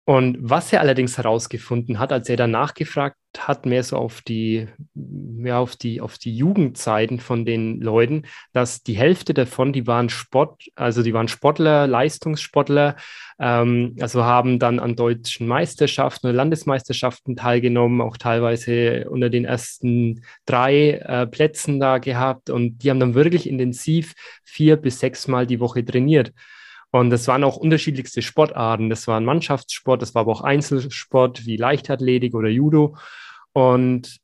[0.10, 4.68] Und was er allerdings herausgefunden hat, als er dann nachgefragt hat, mehr so auf die,
[4.96, 10.10] ja, auf die, auf die Jugendzeiten von den Leuten, dass die Hälfte davon, die waren
[10.10, 12.96] Sport, also die waren Sportler, Leistungssportler,
[13.38, 20.24] ähm, also haben dann an deutschen Meisterschaften oder Landesmeisterschaften teilgenommen, auch teilweise unter den ersten
[20.48, 25.46] drei äh, Plätzen da gehabt und die haben dann wirklich intensiv vier bis sechs Mal
[25.46, 26.34] die Woche trainiert.
[26.92, 28.90] Und das waren auch unterschiedlichste Sportarten.
[28.90, 32.98] Das war ein Mannschaftssport, das war aber auch Einzelsport wie Leichtathletik oder Judo.
[33.54, 34.20] Und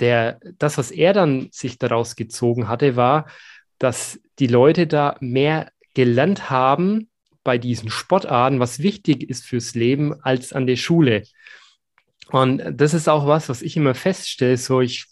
[0.00, 3.26] der, das, was er dann sich daraus gezogen hatte, war,
[3.78, 7.08] dass die Leute da mehr gelernt haben
[7.44, 11.24] bei diesen Sportarten, was wichtig ist fürs Leben, als an der Schule.
[12.30, 14.56] Und das ist auch was, was ich immer feststelle.
[14.56, 15.06] So, ich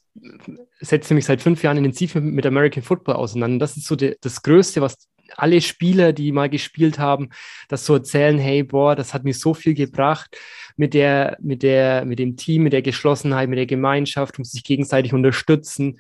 [0.81, 3.59] setze mich seit fünf Jahren intensiv mit, American Football auseinander.
[3.59, 4.97] Das ist so de, das Größte, was
[5.37, 7.31] alle Spieler, die mal gespielt haben,
[7.69, 10.37] das so erzählen, hey, boah, das hat mir so viel gebracht
[10.77, 14.65] mit der, mit der, mit dem Team, mit der Geschlossenheit, mit der Gemeinschaft, um sich
[14.65, 15.99] gegenseitig unterstützen.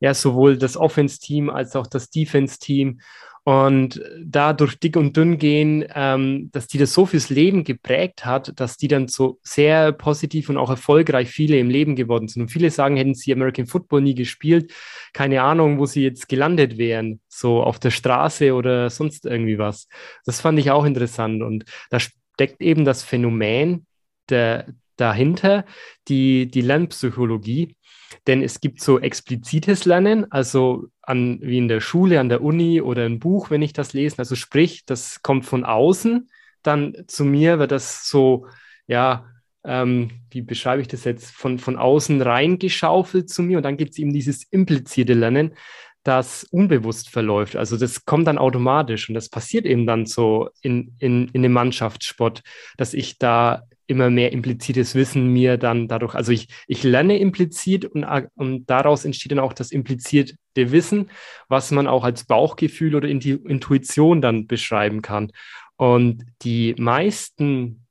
[0.00, 3.00] Ja, sowohl das Offense-Team als auch das Defense-Team
[3.44, 8.24] und da durch dick und dünn gehen, ähm, dass die das so fürs Leben geprägt
[8.24, 12.42] hat, dass die dann so sehr positiv und auch erfolgreich viele im Leben geworden sind.
[12.42, 14.72] Und viele sagen, hätten sie American Football nie gespielt,
[15.12, 19.88] keine Ahnung, wo sie jetzt gelandet wären, so auf der Straße oder sonst irgendwie was.
[20.24, 21.42] Das fand ich auch interessant.
[21.42, 23.86] Und da steckt eben das Phänomen
[24.28, 25.64] der, dahinter,
[26.06, 27.76] die, die Lernpsychologie.
[28.26, 32.80] Denn es gibt so explizites Lernen, also an, wie in der Schule, an der Uni
[32.80, 34.18] oder ein Buch, wenn ich das lese.
[34.18, 36.28] Also sprich, das kommt von außen,
[36.62, 38.46] dann zu mir wird das so,
[38.86, 39.26] ja,
[39.64, 43.92] ähm, wie beschreibe ich das jetzt, von, von außen reingeschaufelt zu mir und dann gibt
[43.92, 45.54] es eben dieses implizierte Lernen,
[46.04, 47.54] das unbewusst verläuft.
[47.56, 51.52] Also das kommt dann automatisch und das passiert eben dann so in, in, in dem
[51.52, 52.42] Mannschaftssport,
[52.76, 57.84] dass ich da immer mehr implizites Wissen mir dann dadurch, also ich, ich lerne implizit
[57.84, 61.10] und, und daraus entsteht dann auch das implizierte Wissen,
[61.48, 65.32] was man auch als Bauchgefühl oder Intuition dann beschreiben kann.
[65.76, 67.86] Und die meisten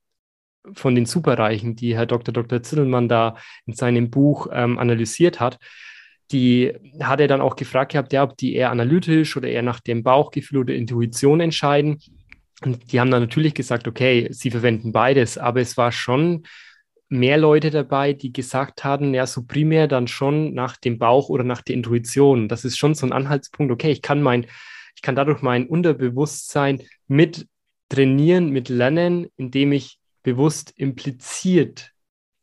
[0.72, 2.32] von den Superreichen, die Herr Dr.
[2.32, 2.62] Dr.
[2.62, 5.58] Zittelmann da in seinem Buch ähm, analysiert hat,
[6.30, 9.80] die hat er dann auch gefragt gehabt, ja, ob die eher analytisch oder eher nach
[9.80, 12.00] dem Bauchgefühl oder Intuition entscheiden.
[12.64, 16.44] Und die haben dann natürlich gesagt, okay, sie verwenden beides, aber es war schon
[17.08, 21.44] mehr Leute dabei, die gesagt hatten, ja, so primär dann schon nach dem Bauch oder
[21.44, 22.48] nach der Intuition.
[22.48, 24.46] Das ist schon so ein Anhaltspunkt, okay, ich kann mein,
[24.96, 27.46] ich kann dadurch mein Unterbewusstsein mit
[27.90, 31.92] trainieren, mit lernen, indem ich bewusst impliziert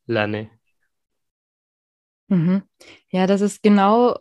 [0.06, 0.50] lerne.
[2.28, 2.62] Mhm.
[3.10, 4.20] Ja, das ist genau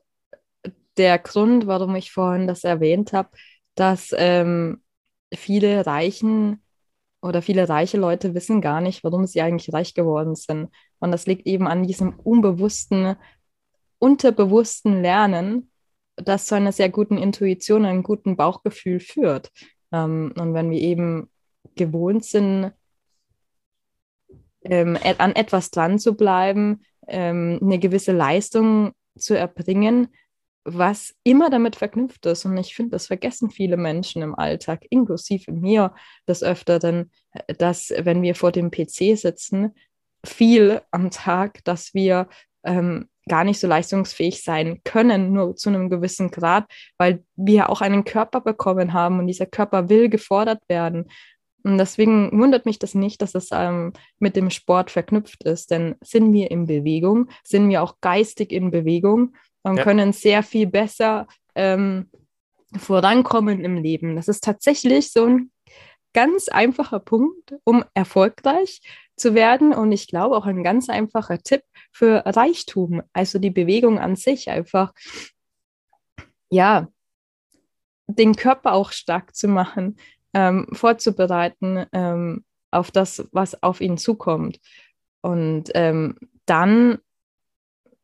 [0.97, 3.31] der Grund, warum ich vorhin das erwähnt habe,
[3.75, 4.83] dass ähm,
[5.35, 6.62] viele Reichen
[7.21, 10.71] oder viele reiche Leute wissen gar nicht, warum sie eigentlich reich geworden sind.
[11.01, 13.17] Und das liegt eben an diesem unbewussten,
[13.99, 15.71] unterbewussten Lernen,
[16.17, 19.51] das zu einer sehr guten Intuition, einem guten Bauchgefühl führt.
[19.93, 21.31] Ähm, und wenn wir eben
[21.75, 22.73] gewohnt sind,
[24.62, 30.09] ähm, an etwas dran zu bleiben, ähm, eine gewisse Leistung zu erbringen,
[30.64, 32.44] was immer damit verknüpft ist.
[32.44, 35.94] Und ich finde, das vergessen viele Menschen im Alltag, inklusive mir
[36.27, 37.11] des Öfteren,
[37.59, 39.75] dass wenn wir vor dem PC sitzen,
[40.25, 42.29] viel am Tag, dass wir
[42.64, 46.66] ähm, gar nicht so leistungsfähig sein können, nur zu einem gewissen Grad,
[46.97, 51.11] weil wir auch einen Körper bekommen haben und dieser Körper will gefordert werden.
[51.64, 55.97] Und deswegen wundert mich das nicht, dass es ähm, mit dem Sport verknüpft ist, denn
[56.01, 59.83] sind wir in Bewegung, sind wir auch geistig in Bewegung und ja.
[59.85, 62.11] können sehr viel besser ähm,
[62.77, 64.16] vorankommen im Leben.
[64.16, 65.51] Das ist tatsächlich so ein
[66.12, 68.81] ganz einfacher Punkt, um erfolgreich
[69.16, 73.99] zu werden und ich glaube auch ein ganz einfacher Tipp für Reichtum, also die Bewegung
[73.99, 74.92] an sich einfach,
[76.51, 76.88] ja,
[78.07, 79.97] den Körper auch stark zu machen,
[80.33, 84.61] ähm, vorzubereiten ähm, auf das, was auf ihn zukommt.
[85.21, 86.16] Und ähm,
[86.47, 86.99] dann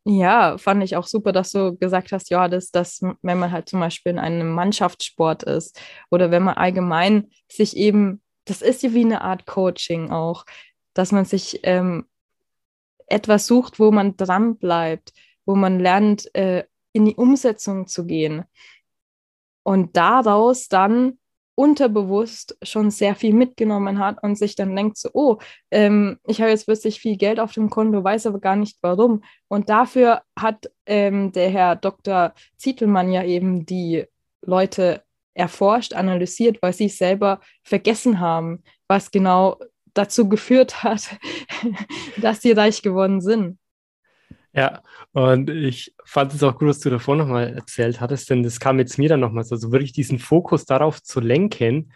[0.07, 3.67] ja, fand ich auch super, dass du gesagt hast, ja, dass das, wenn man halt
[3.67, 8.93] zum Beispiel in einem Mannschaftssport ist oder wenn man allgemein sich eben, das ist ja
[8.93, 10.45] wie eine Art Coaching auch,
[10.93, 12.05] dass man sich ähm,
[13.07, 15.11] etwas sucht, wo man dran bleibt,
[15.45, 18.45] wo man lernt, äh, in die Umsetzung zu gehen.
[19.63, 21.17] Und daraus dann
[21.55, 25.37] unterbewusst schon sehr viel mitgenommen hat und sich dann denkt so, oh,
[25.71, 29.23] ähm, ich habe jetzt plötzlich viel Geld auf dem Konto, weiß aber gar nicht warum.
[29.47, 32.33] Und dafür hat ähm, der Herr Dr.
[32.57, 34.05] Zietelmann ja eben die
[34.41, 39.57] Leute erforscht, analysiert, weil sie selber vergessen haben, was genau
[39.93, 41.17] dazu geführt hat,
[42.17, 43.57] dass sie reich geworden sind.
[44.55, 48.59] Ja, und ich fand es auch gut, was du davor nochmal erzählt hattest, denn das
[48.61, 51.91] kam jetzt mir dann nochmal so, also wirklich diesen Fokus darauf zu lenken,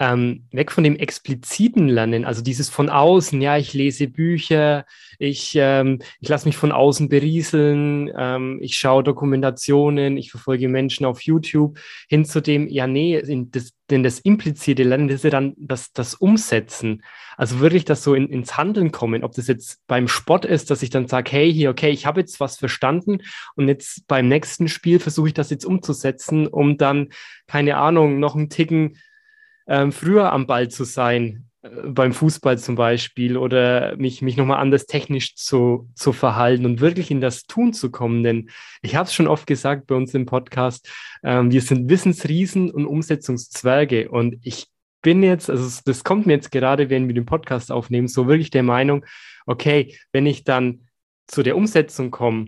[0.00, 4.84] ähm, weg von dem expliziten Lernen, also dieses von außen, ja, ich lese Bücher,
[5.18, 11.04] ich, ähm, ich lasse mich von außen berieseln, ähm, ich schaue Dokumentationen, ich verfolge Menschen
[11.04, 15.30] auf YouTube, hin zu dem, ja, nee, das, denn das implizite Lernen, das ist ja
[15.30, 17.02] dann das, das Umsetzen.
[17.36, 20.82] Also wirklich das so in, ins Handeln kommen, ob das jetzt beim Sport ist, dass
[20.82, 23.18] ich dann sage, hey, hier, okay, ich habe jetzt was verstanden
[23.56, 27.08] und jetzt beim nächsten Spiel versuche ich das jetzt umzusetzen, um dann,
[27.48, 28.96] keine Ahnung, noch einen Ticken
[29.68, 31.44] ähm, früher am Ball zu sein.
[31.86, 37.10] beim Fußball zum Beispiel oder mich, mich nochmal anders technisch zu, zu verhalten und wirklich
[37.10, 38.22] in das Tun zu kommen.
[38.22, 38.50] Denn
[38.80, 40.88] ich habe es schon oft gesagt bei uns im Podcast,
[41.24, 44.08] ähm, wir sind Wissensriesen und Umsetzungszwerge.
[44.08, 44.66] Und ich
[45.02, 48.50] bin jetzt, also das kommt mir jetzt gerade, wenn wir den Podcast aufnehmen, so wirklich
[48.50, 49.04] der Meinung,
[49.46, 50.88] okay, wenn ich dann
[51.26, 52.46] zu der Umsetzung komme,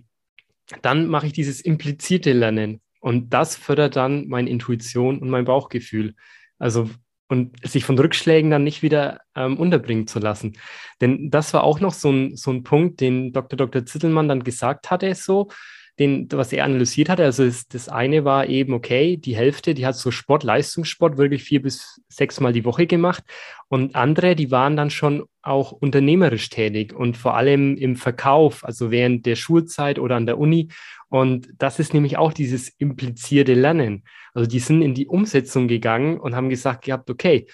[0.83, 2.81] dann mache ich dieses implizierte Lernen.
[3.01, 6.15] Und das fördert dann meine Intuition und mein Bauchgefühl.
[6.59, 6.91] Also
[7.31, 10.59] und sich von Rückschlägen dann nicht wieder ähm, unterbringen zu lassen.
[11.01, 13.57] Denn das war auch noch so ein, so ein Punkt, den Dr.
[13.57, 13.87] Dr.
[13.87, 15.49] Zittelmann dann gesagt hatte, so,
[16.01, 17.25] den, was er analysiert hatte.
[17.25, 21.45] Also das, das eine war eben, okay, die Hälfte, die hat so Sport, Leistungssport wirklich
[21.45, 23.23] vier bis sechs Mal die Woche gemacht.
[23.69, 28.91] Und andere, die waren dann schon auch unternehmerisch tätig und vor allem im Verkauf, also
[28.91, 30.69] während der Schulzeit oder an der Uni.
[31.11, 34.05] Und das ist nämlich auch dieses implizierte Lernen.
[34.33, 37.47] Also die sind in die Umsetzung gegangen und haben gesagt gehabt, okay,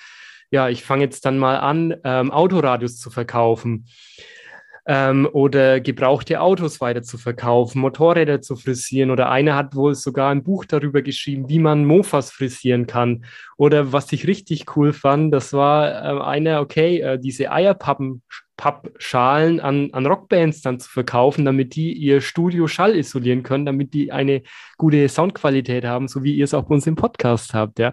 [0.53, 3.87] ja, ich fange jetzt dann mal an, ähm, Autoradios zu verkaufen
[4.87, 10.31] ähm, oder gebrauchte Autos weiter zu verkaufen, Motorräder zu frisieren oder einer hat wohl sogar
[10.31, 13.25] ein Buch darüber geschrieben, wie man Mofas frisieren kann.
[13.57, 18.23] Oder was ich richtig cool fand, das war äh, einer, okay, äh, diese Eierpappen
[18.57, 23.93] Pappschalen an, an Rockbands dann zu verkaufen, damit die ihr Studio Schall isolieren können, damit
[23.93, 24.43] die eine
[24.79, 27.79] gute Soundqualität haben, so wie ihr es auch bei uns im Podcast habt.
[27.79, 27.93] Ja.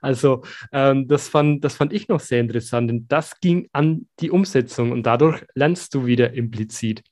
[0.00, 4.30] Also ähm, das, fand, das fand ich noch sehr interessant, denn das ging an die
[4.30, 7.02] Umsetzung und dadurch lernst du wieder implizit.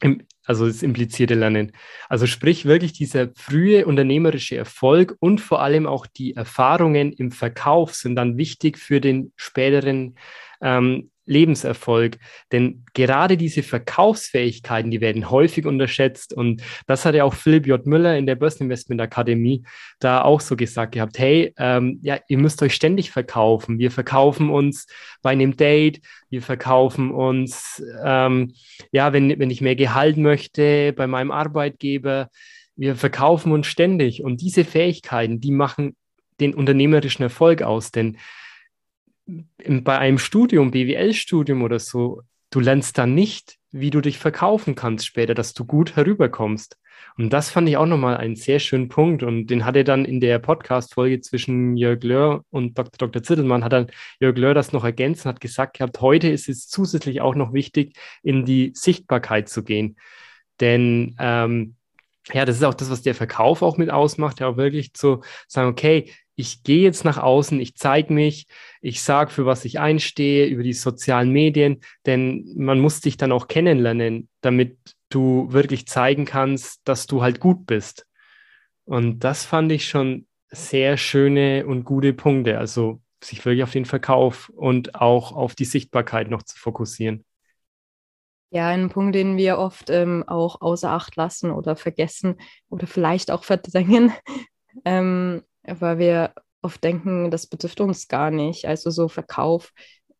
[0.00, 1.72] Im, also das implizierte Lernen.
[2.08, 7.94] Also sprich wirklich dieser frühe unternehmerische Erfolg und vor allem auch die Erfahrungen im Verkauf
[7.94, 10.16] sind dann wichtig für den späteren
[10.60, 12.18] ähm, Lebenserfolg.
[12.52, 16.34] Denn gerade diese Verkaufsfähigkeiten, die werden häufig unterschätzt.
[16.34, 17.84] Und das hat ja auch Philipp J.
[17.86, 19.64] Müller in der Börseninvestment Akademie
[19.98, 21.18] da auch so gesagt gehabt.
[21.18, 23.78] Hey, ähm, ja, ihr müsst euch ständig verkaufen.
[23.78, 24.86] Wir verkaufen uns
[25.22, 26.00] bei einem Date.
[26.30, 28.54] Wir verkaufen uns, ähm,
[28.92, 32.28] ja, wenn, wenn ich mehr Gehalt möchte bei meinem Arbeitgeber.
[32.76, 34.22] Wir verkaufen uns ständig.
[34.22, 35.96] Und diese Fähigkeiten, die machen
[36.40, 37.92] den unternehmerischen Erfolg aus.
[37.92, 38.18] Denn
[39.26, 45.06] bei einem Studium, BWL-Studium oder so, du lernst dann nicht, wie du dich verkaufen kannst
[45.06, 46.78] später, dass du gut herüberkommst.
[47.16, 49.22] Und das fand ich auch nochmal einen sehr schönen Punkt.
[49.22, 53.08] Und den hat er dann in der Podcast-Folge zwischen Jörg Löhr und Dr.
[53.08, 53.22] Dr.
[53.22, 53.86] Zittelmann, hat dann
[54.20, 57.52] Jörg Löhr das noch ergänzt und hat gesagt gehabt, heute ist es zusätzlich auch noch
[57.52, 59.96] wichtig, in die Sichtbarkeit zu gehen.
[60.60, 61.76] Denn ähm,
[62.32, 65.22] ja, das ist auch das, was der Verkauf auch mit ausmacht, ja auch wirklich zu
[65.46, 68.46] sagen, okay, ich gehe jetzt nach außen, ich zeige mich,
[68.80, 73.32] ich sage, für was ich einstehe, über die sozialen Medien, denn man muss dich dann
[73.32, 74.76] auch kennenlernen, damit
[75.10, 78.06] du wirklich zeigen kannst, dass du halt gut bist.
[78.84, 83.86] Und das fand ich schon sehr schöne und gute Punkte, also sich wirklich auf den
[83.86, 87.24] Verkauf und auch auf die Sichtbarkeit noch zu fokussieren.
[88.50, 92.36] Ja, ein Punkt, den wir oft ähm, auch außer Acht lassen oder vergessen
[92.68, 94.12] oder vielleicht auch verdrängen,
[94.84, 98.66] ähm, weil wir oft denken, das betrifft uns gar nicht.
[98.66, 99.72] Also so Verkauf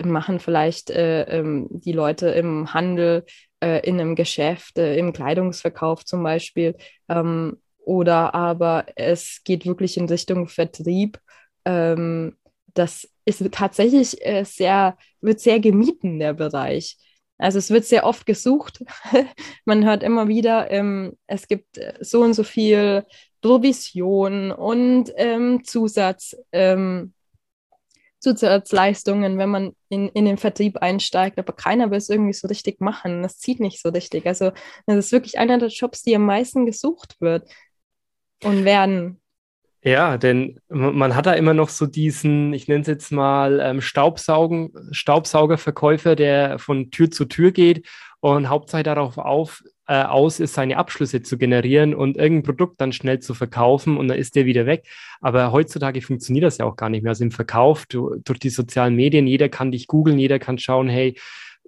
[0.03, 3.25] machen vielleicht äh, ähm, die Leute im Handel,
[3.61, 6.77] äh, in einem Geschäft, äh, im Kleidungsverkauf zum Beispiel.
[7.09, 11.19] Ähm, oder aber es geht wirklich in Richtung Vertrieb.
[11.65, 12.37] Ähm,
[12.75, 16.97] das ist tatsächlich äh, sehr, wird sehr gemieden, der Bereich.
[17.39, 18.83] Also es wird sehr oft gesucht.
[19.65, 23.05] Man hört immer wieder, ähm, es gibt äh, so und so viel
[23.45, 27.13] Provision und ähm, Zusatz, ähm,
[28.19, 32.81] Zusatzleistungen, wenn man in, in den Vertrieb einsteigt, aber keiner will es irgendwie so richtig
[32.81, 33.23] machen.
[33.23, 34.27] Das zieht nicht so richtig.
[34.27, 34.53] Also
[34.87, 37.47] das ist wirklich einer der Jobs, die am meisten gesucht wird
[38.43, 39.21] und werden.
[39.83, 43.83] Ja, denn man hat da immer noch so diesen, ich nenne es jetzt mal ähm,
[43.83, 47.87] Staubsaugen, Staubsaugerverkäufer, der von Tür zu Tür geht
[48.21, 52.93] und hauptsächlich darauf auf, äh, aus ist, seine Abschlüsse zu generieren und irgendein Produkt dann
[52.93, 54.87] schnell zu verkaufen und dann ist der wieder weg.
[55.21, 57.11] Aber heutzutage funktioniert das ja auch gar nicht mehr.
[57.11, 60.89] Also im Verkauf, du, durch die sozialen Medien, jeder kann dich googeln, jeder kann schauen,
[60.89, 61.17] hey,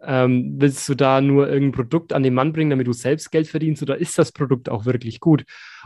[0.02, 3.48] ähm, willst du da nur irgendein Produkt an den Mann bringen, damit du selbst Geld
[3.48, 5.44] verdienst oder ist das Produkt auch wirklich gut?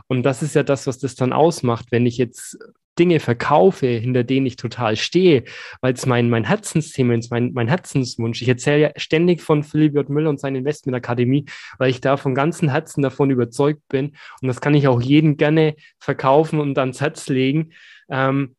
[0.08, 1.86] Und das ist ja das, was das dann ausmacht.
[1.90, 2.58] Wenn ich jetzt
[2.98, 5.44] Dinge verkaufe, hinter denen ich total stehe,
[5.80, 8.42] weil es mein, mein Herzensthema ist, mein, mein Herzenswunsch.
[8.42, 10.08] Ich erzähle ja ständig von Philipp J.
[10.10, 11.46] Müller und seiner Investmentakademie,
[11.78, 14.16] weil ich da von ganzem Herzen davon überzeugt bin.
[14.42, 17.72] Und das kann ich auch jedem gerne verkaufen und ans Herz legen.
[18.10, 18.54] Ähm,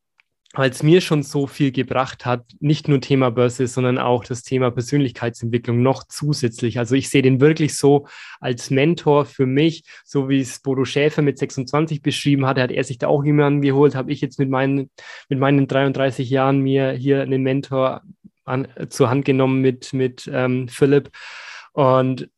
[0.53, 4.43] weil es mir schon so viel gebracht hat, nicht nur Thema Börse, sondern auch das
[4.43, 6.77] Thema Persönlichkeitsentwicklung noch zusätzlich.
[6.77, 8.07] Also ich sehe den wirklich so
[8.41, 12.83] als Mentor für mich, so wie es Bodo Schäfer mit 26 beschrieben hat, hat er
[12.83, 14.89] sich da auch jemanden geholt, habe ich jetzt mit meinen,
[15.29, 18.01] mit meinen 33 Jahren mir hier einen Mentor
[18.43, 21.11] an, zur Hand genommen mit, mit ähm, Philipp.
[21.71, 22.29] Und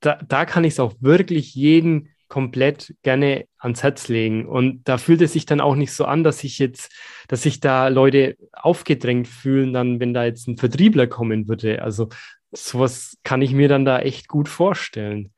[0.00, 4.46] da, da kann ich es auch wirklich jeden komplett gerne ans Herz legen.
[4.46, 6.92] Und da fühlt es sich dann auch nicht so an, dass ich jetzt,
[7.28, 11.82] dass sich da Leute aufgedrängt fühlen, dann, wenn da jetzt ein Vertriebler kommen würde.
[11.82, 12.08] Also
[12.52, 15.32] sowas kann ich mir dann da echt gut vorstellen.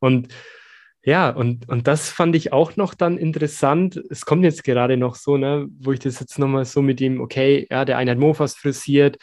[0.00, 0.28] Und
[1.04, 4.00] ja, und, und das fand ich auch noch dann interessant.
[4.08, 7.20] Es kommt jetzt gerade noch so, ne, wo ich das jetzt nochmal so mit ihm,
[7.20, 9.18] okay, ja, der eine hat Mofas frisiert,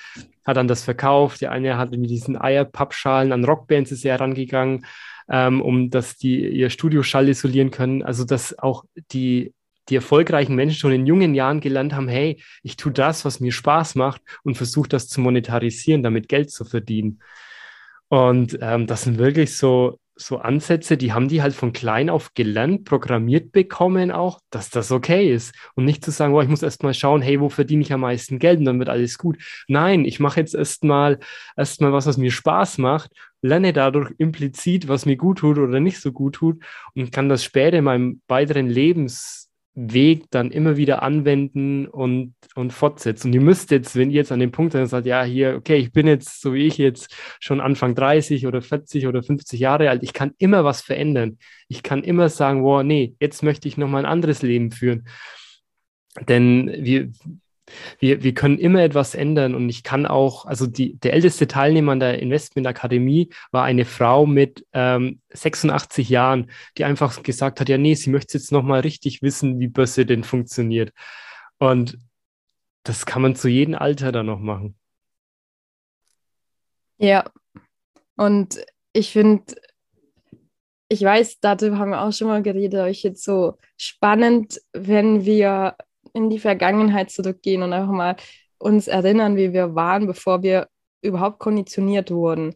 [0.46, 4.86] hat dann das verkauft, der eine hat mit diesen Eierpappschalen an Rockbands ist er herangegangen,
[5.30, 8.04] ähm, um dass die ihr Studioschall isolieren können.
[8.04, 9.54] Also, dass auch die,
[9.90, 13.52] die erfolgreichen Menschen schon in jungen Jahren gelernt haben, hey, ich tue das, was mir
[13.52, 17.22] Spaß macht und versuche das zu monetarisieren, damit Geld zu verdienen.
[18.10, 22.34] Und ähm, das sind wirklich so, so Ansätze, die haben die halt von klein auf
[22.34, 25.56] gelernt, programmiert bekommen auch, dass das okay ist.
[25.76, 28.02] Und nicht zu sagen, oh, ich muss erst mal schauen, hey, wo verdiene ich am
[28.02, 29.38] meisten Geld und dann wird alles gut.
[29.68, 31.20] Nein, ich mache jetzt erst mal,
[31.56, 33.12] erst mal was, was mir Spaß macht,
[33.42, 36.64] lerne dadurch implizit, was mir gut tut oder nicht so gut tut
[36.96, 42.74] und kann das später in meinem weiteren Lebens Weg dann immer wieder anwenden und, und
[42.74, 43.28] fortsetzen.
[43.28, 45.78] Und ihr müsst jetzt, wenn ihr jetzt an dem Punkt seid sagt, ja, hier, okay,
[45.78, 49.90] ich bin jetzt, so wie ich jetzt, schon Anfang 30 oder 40 oder 50 Jahre
[49.90, 51.38] alt, ich kann immer was verändern.
[51.70, 55.06] Ich kann immer sagen, wow, nee, jetzt möchte ich nochmal ein anderes Leben führen.
[56.28, 57.12] Denn wir,
[58.00, 61.94] wir, wir können immer etwas ändern und ich kann auch, also die, der älteste Teilnehmer
[61.94, 67.70] an der Investment Akademie war eine Frau mit ähm, 86 Jahren, die einfach gesagt hat,
[67.70, 70.92] ja, nee, sie möchte jetzt nochmal richtig wissen, wie Börse denn funktioniert.
[71.58, 71.98] Und
[72.84, 74.76] das kann man zu jedem Alter dann noch machen.
[76.98, 77.30] Ja,
[78.16, 78.60] und
[78.94, 79.56] ich finde,
[80.90, 85.24] ich weiß, darüber haben wir auch schon mal geredet, aber ich jetzt so spannend, wenn
[85.24, 85.76] wir
[86.14, 88.16] in die Vergangenheit zurückgehen und einfach mal
[88.58, 90.68] uns erinnern, wie wir waren, bevor wir
[91.02, 92.56] überhaupt konditioniert wurden.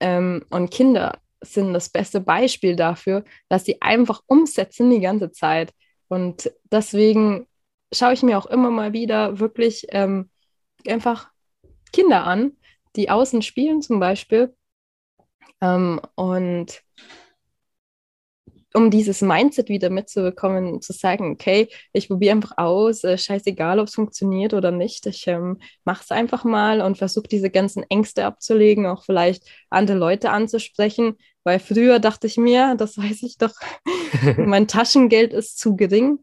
[0.00, 5.72] Ähm, und Kinder sind das beste Beispiel dafür, dass sie einfach umsetzen die ganze Zeit.
[6.08, 7.46] Und deswegen
[7.92, 10.30] schaue ich mir auch immer mal wieder wirklich ähm,
[10.86, 11.30] einfach
[11.92, 12.52] Kinder an,
[12.96, 14.54] die außen spielen zum Beispiel.
[15.60, 16.82] Ähm, und
[18.74, 23.88] um dieses Mindset wieder mitzubekommen, zu sagen, okay, ich probiere einfach aus, äh, scheißegal, ob
[23.88, 28.24] es funktioniert oder nicht, ich ähm, mache es einfach mal und versuche diese ganzen Ängste
[28.24, 33.54] abzulegen, auch vielleicht andere Leute anzusprechen, weil früher dachte ich mir, das weiß ich doch,
[34.36, 36.18] mein Taschengeld ist zu gering,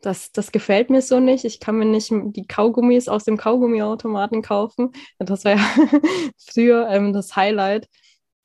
[0.00, 1.46] das, das gefällt mir so nicht.
[1.46, 4.92] Ich kann mir nicht die Kaugummis aus dem Kaugummiautomaten kaufen.
[5.18, 5.64] Das war ja
[6.36, 7.88] früher ähm, das Highlight.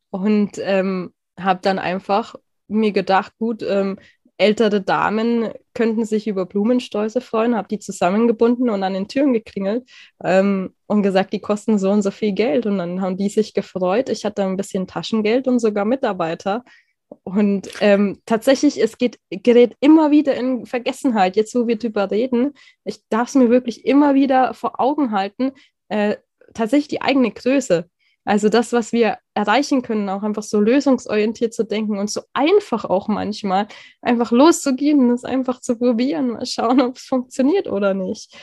[0.10, 2.36] Und ähm, habe dann einfach
[2.70, 3.98] mir gedacht, gut, ähm,
[4.40, 9.90] ältere Damen könnten sich über Blumensträuße freuen, habe die zusammengebunden und an den Türen geklingelt
[10.24, 12.66] ähm, und gesagt, die kosten so und so viel Geld.
[12.66, 14.08] Und dann haben die sich gefreut.
[14.08, 16.64] Ich hatte ein bisschen Taschengeld und sogar Mitarbeiter.
[17.24, 22.54] Und ähm, tatsächlich, es geht, gerät immer wieder in Vergessenheit, jetzt wo wir drüber reden.
[22.86, 25.52] Ich darf es mir wirklich immer wieder vor Augen halten,
[25.90, 26.16] äh,
[26.54, 27.90] tatsächlich die eigene Größe.
[28.30, 32.86] Also das, was wir erreichen können, auch einfach so lösungsorientiert zu denken und so einfach
[32.86, 33.68] auch manchmal
[34.04, 38.38] einfach loszugehen es einfach zu probieren, mal schauen, ob es funktioniert oder nicht.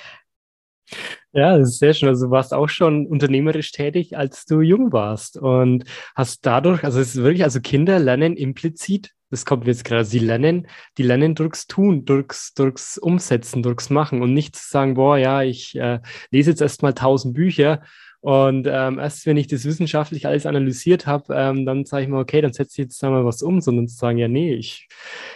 [1.32, 2.08] Ja, das ist sehr schön.
[2.08, 5.84] Also du warst auch schon unternehmerisch tätig, als du jung warst und
[6.16, 10.18] hast dadurch, also es ist wirklich, also Kinder lernen implizit, das kommt jetzt gerade, sie
[10.18, 10.66] lernen,
[10.98, 15.44] die lernen durchs Tun, durchs, durchs Umsetzen, durchs Machen und nicht zu sagen, boah, ja,
[15.44, 16.00] ich äh,
[16.32, 17.82] lese jetzt erstmal tausend Bücher
[18.20, 22.18] und ähm, erst wenn ich das wissenschaftlich alles analysiert habe, ähm, dann sage ich mir,
[22.18, 24.88] okay, dann setze ich jetzt da mal was um, sondern zu sagen, ja, nee, ich,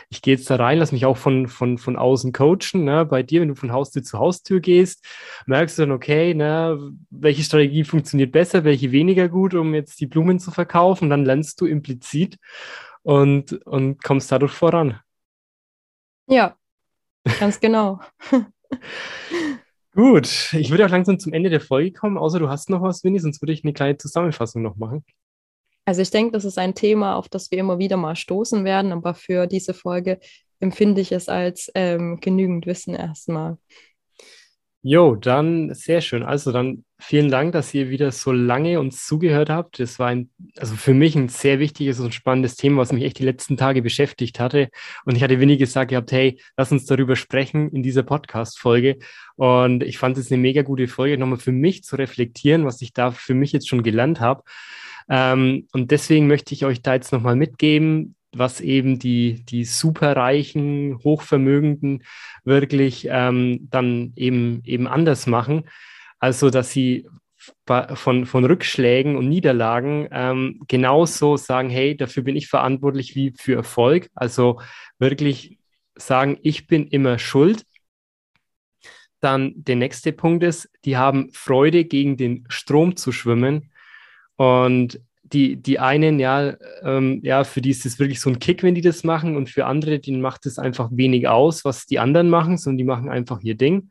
[0.08, 2.84] ich gehe jetzt da rein, lass mich auch von, von, von außen coachen.
[2.84, 3.04] Ne?
[3.04, 5.04] Bei dir, wenn du von Haustür zu Haustür gehst,
[5.46, 10.06] merkst du dann, okay, ne, welche Strategie funktioniert besser, welche weniger gut, um jetzt die
[10.06, 11.10] Blumen zu verkaufen.
[11.10, 12.38] Dann lernst du implizit
[13.02, 14.98] und, und kommst dadurch voran.
[16.26, 16.56] Ja,
[17.38, 18.00] ganz genau.
[19.92, 23.02] Gut, ich würde auch langsam zum Ende der Folge kommen, außer du hast noch was,
[23.02, 25.04] Winnie, sonst würde ich eine kleine Zusammenfassung noch machen.
[25.84, 28.92] Also ich denke, das ist ein Thema, auf das wir immer wieder mal stoßen werden,
[28.92, 30.20] aber für diese Folge
[30.60, 33.58] empfinde ich es als ähm, genügend Wissen erstmal.
[34.82, 36.22] Jo, dann sehr schön.
[36.22, 39.78] Also dann vielen Dank, dass ihr wieder so lange uns zugehört habt.
[39.78, 43.18] Das war ein, also für mich ein sehr wichtiges und spannendes Thema, was mich echt
[43.18, 44.70] die letzten Tage beschäftigt hatte.
[45.04, 48.96] Und ich hatte wenig gesagt gehabt, hey, lass uns darüber sprechen in dieser Podcast-Folge.
[49.36, 52.94] Und ich fand es eine mega gute Folge, nochmal für mich zu reflektieren, was ich
[52.94, 54.44] da für mich jetzt schon gelernt habe.
[55.10, 60.98] Ähm, und deswegen möchte ich euch da jetzt nochmal mitgeben, was eben die, die superreichen,
[61.02, 62.04] hochvermögenden
[62.44, 65.68] wirklich ähm, dann eben, eben anders machen.
[66.18, 67.06] Also, dass sie
[67.94, 73.54] von, von Rückschlägen und Niederlagen ähm, genauso sagen, hey, dafür bin ich verantwortlich wie für
[73.56, 74.10] Erfolg.
[74.14, 74.60] Also
[74.98, 75.58] wirklich
[75.96, 77.64] sagen, ich bin immer schuld.
[79.20, 83.72] Dann der nächste Punkt ist, die haben Freude, gegen den Strom zu schwimmen.
[84.36, 85.00] Und
[85.32, 88.74] die, die einen, ja, ähm, ja, für die ist es wirklich so ein Kick, wenn
[88.74, 89.36] die das machen.
[89.36, 92.84] Und für andere, denen macht es einfach wenig aus, was die anderen machen, sondern die
[92.84, 93.90] machen einfach ihr Ding.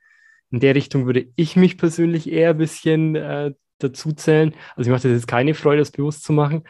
[0.51, 4.53] In der Richtung würde ich mich persönlich eher ein bisschen äh, dazu zählen.
[4.75, 6.63] Also ich mache das jetzt keine Freude, das bewusst zu machen.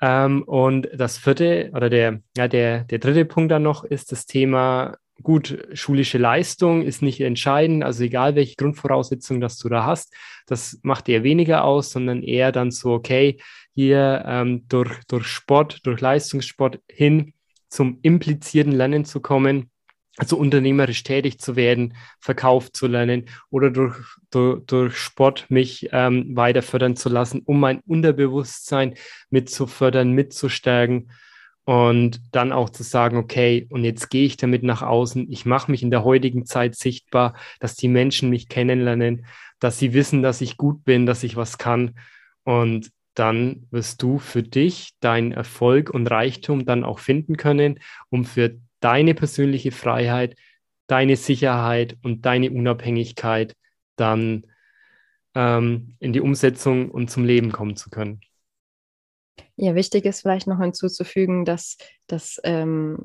[0.00, 4.26] Ähm, und das vierte oder der, ja, der, der dritte Punkt dann noch ist das
[4.26, 10.14] Thema, gut, schulische Leistung ist nicht entscheidend, also egal welche Grundvoraussetzungen das du da hast,
[10.46, 13.40] das macht eher weniger aus, sondern eher dann so, okay,
[13.74, 17.34] hier ähm, durch, durch Sport, durch Leistungssport hin
[17.68, 19.70] zum implizierten Lernen zu kommen,
[20.16, 23.96] also unternehmerisch tätig zu werden, verkauft zu lernen oder durch,
[24.30, 28.94] durch, durch Sport mich ähm, weiter fördern zu lassen, um mein Unterbewusstsein
[29.30, 31.10] mitzufördern, mitzustärken
[31.64, 35.70] und dann auch zu sagen, okay, und jetzt gehe ich damit nach außen, ich mache
[35.70, 39.26] mich in der heutigen Zeit sichtbar, dass die Menschen mich kennenlernen,
[39.58, 41.94] dass sie wissen, dass ich gut bin, dass ich was kann
[42.44, 48.24] und dann wirst du für dich deinen Erfolg und Reichtum dann auch finden können, um
[48.24, 50.36] für deine persönliche Freiheit,
[50.86, 53.54] deine Sicherheit und deine Unabhängigkeit
[53.96, 54.46] dann
[55.34, 58.20] ähm, in die Umsetzung und zum Leben kommen zu können.
[59.56, 61.76] Ja, wichtig ist vielleicht noch hinzuzufügen, dass
[62.06, 62.98] das ähm,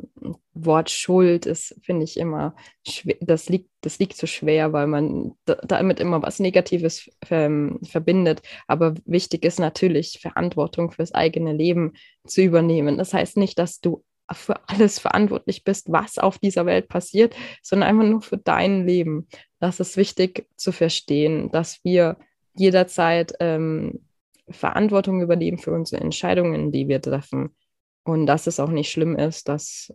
[0.53, 2.55] Wort Schuld ist, finde ich immer,
[2.87, 8.41] schwer, das liegt, das liegt so schwer, weil man damit immer was Negatives ähm, verbindet.
[8.67, 11.93] Aber wichtig ist natürlich, Verantwortung fürs eigene Leben
[12.25, 12.97] zu übernehmen.
[12.97, 17.89] Das heißt nicht, dass du für alles verantwortlich bist, was auf dieser Welt passiert, sondern
[17.89, 19.27] einfach nur für dein Leben.
[19.59, 22.17] Das ist wichtig zu verstehen, dass wir
[22.55, 24.05] jederzeit ähm,
[24.49, 27.55] Verantwortung übernehmen für unsere Entscheidungen, die wir treffen.
[28.03, 29.93] Und dass es auch nicht schlimm ist, dass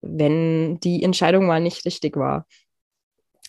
[0.00, 2.46] wenn die Entscheidung mal nicht richtig war,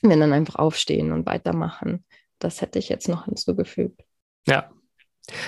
[0.02, 2.06] wir dann einfach aufstehen und weitermachen.
[2.40, 4.02] Das hätte ich jetzt noch hinzugefügt.
[4.48, 4.72] Ja,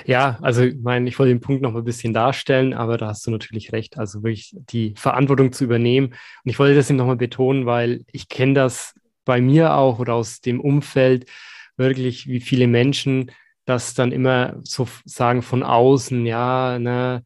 [0.05, 3.26] ja, also ich meine, ich wollte den Punkt noch ein bisschen darstellen, aber da hast
[3.26, 3.97] du natürlich recht.
[3.97, 6.07] Also wirklich die Verantwortung zu übernehmen.
[6.07, 8.93] Und ich wollte das eben nochmal betonen, weil ich kenne das
[9.26, 11.30] bei mir auch oder aus dem Umfeld
[11.78, 13.32] wirklich, wie viele Menschen
[13.66, 17.24] das dann immer so sagen von außen, ja, ne,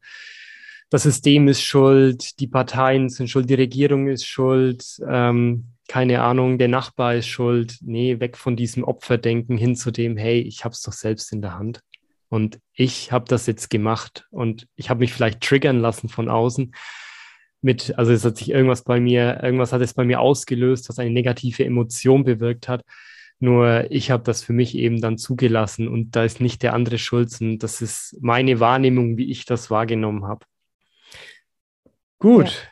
[0.90, 6.58] das System ist schuld, die Parteien sind schuld, die Regierung ist schuld, ähm, keine Ahnung,
[6.58, 7.78] der Nachbar ist schuld.
[7.80, 11.42] Nee, weg von diesem Opferdenken hin zu dem, hey, ich habe es doch selbst in
[11.42, 11.80] der Hand.
[12.28, 16.74] Und ich habe das jetzt gemacht und ich habe mich vielleicht triggern lassen von außen
[17.60, 20.98] mit, also es hat sich irgendwas bei mir, irgendwas hat es bei mir ausgelöst, was
[20.98, 22.82] eine negative Emotion bewirkt hat.
[23.38, 26.98] Nur ich habe das für mich eben dann zugelassen und da ist nicht der andere
[26.98, 30.46] schuld, sondern das ist meine Wahrnehmung, wie ich das wahrgenommen habe.
[32.18, 32.68] Gut, ja.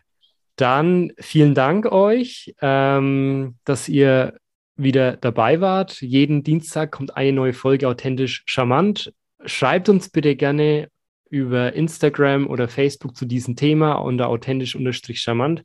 [0.56, 4.38] dann vielen Dank euch, ähm, dass ihr
[4.76, 6.00] wieder dabei wart.
[6.00, 9.12] Jeden Dienstag kommt eine neue Folge authentisch charmant
[9.46, 10.88] schreibt uns bitte gerne
[11.30, 15.62] über Instagram oder Facebook zu diesem Thema unter authentisch-charmant,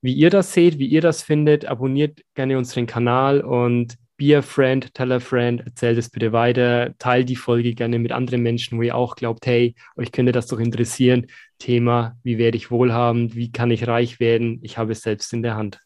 [0.00, 1.66] wie ihr das seht, wie ihr das findet.
[1.66, 6.92] Abonniert gerne unseren Kanal und be a friend, tell a friend, erzählt es bitte weiter,
[6.98, 10.48] teilt die Folge gerne mit anderen Menschen, wo ihr auch glaubt, hey, euch könnte das
[10.48, 11.28] doch interessieren.
[11.58, 14.58] Thema, wie werde ich wohlhabend, wie kann ich reich werden?
[14.62, 15.80] Ich habe es selbst in der Hand.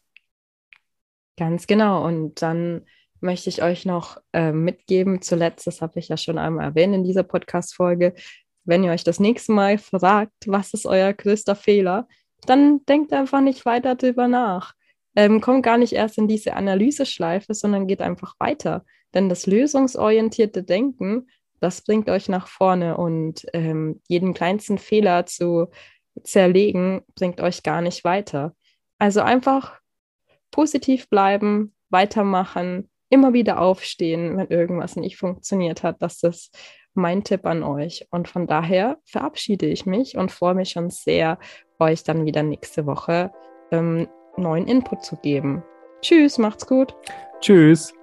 [1.37, 2.05] Ganz genau.
[2.05, 2.81] Und dann
[3.21, 5.21] möchte ich euch noch äh, mitgeben.
[5.21, 8.13] Zuletzt, das habe ich ja schon einmal erwähnt in dieser Podcast-Folge,
[8.65, 12.07] wenn ihr euch das nächste Mal fragt, was ist euer größter Fehler,
[12.45, 14.73] dann denkt einfach nicht weiter darüber nach.
[15.15, 18.83] Ähm, kommt gar nicht erst in diese Analyseschleife, sondern geht einfach weiter.
[19.13, 21.27] Denn das lösungsorientierte Denken,
[21.59, 25.67] das bringt euch nach vorne und ähm, jeden kleinsten Fehler zu
[26.23, 28.55] zerlegen, bringt euch gar nicht weiter.
[28.97, 29.79] Also einfach
[30.51, 36.01] positiv bleiben, weitermachen, immer wieder aufstehen, wenn irgendwas nicht funktioniert hat.
[36.01, 36.57] Das ist
[36.93, 38.07] mein Tipp an euch.
[38.11, 41.39] Und von daher verabschiede ich mich und freue mich schon sehr,
[41.79, 43.31] euch dann wieder nächste Woche
[43.71, 44.07] ähm,
[44.37, 45.63] neuen Input zu geben.
[46.01, 46.95] Tschüss, macht's gut.
[47.39, 47.93] Tschüss.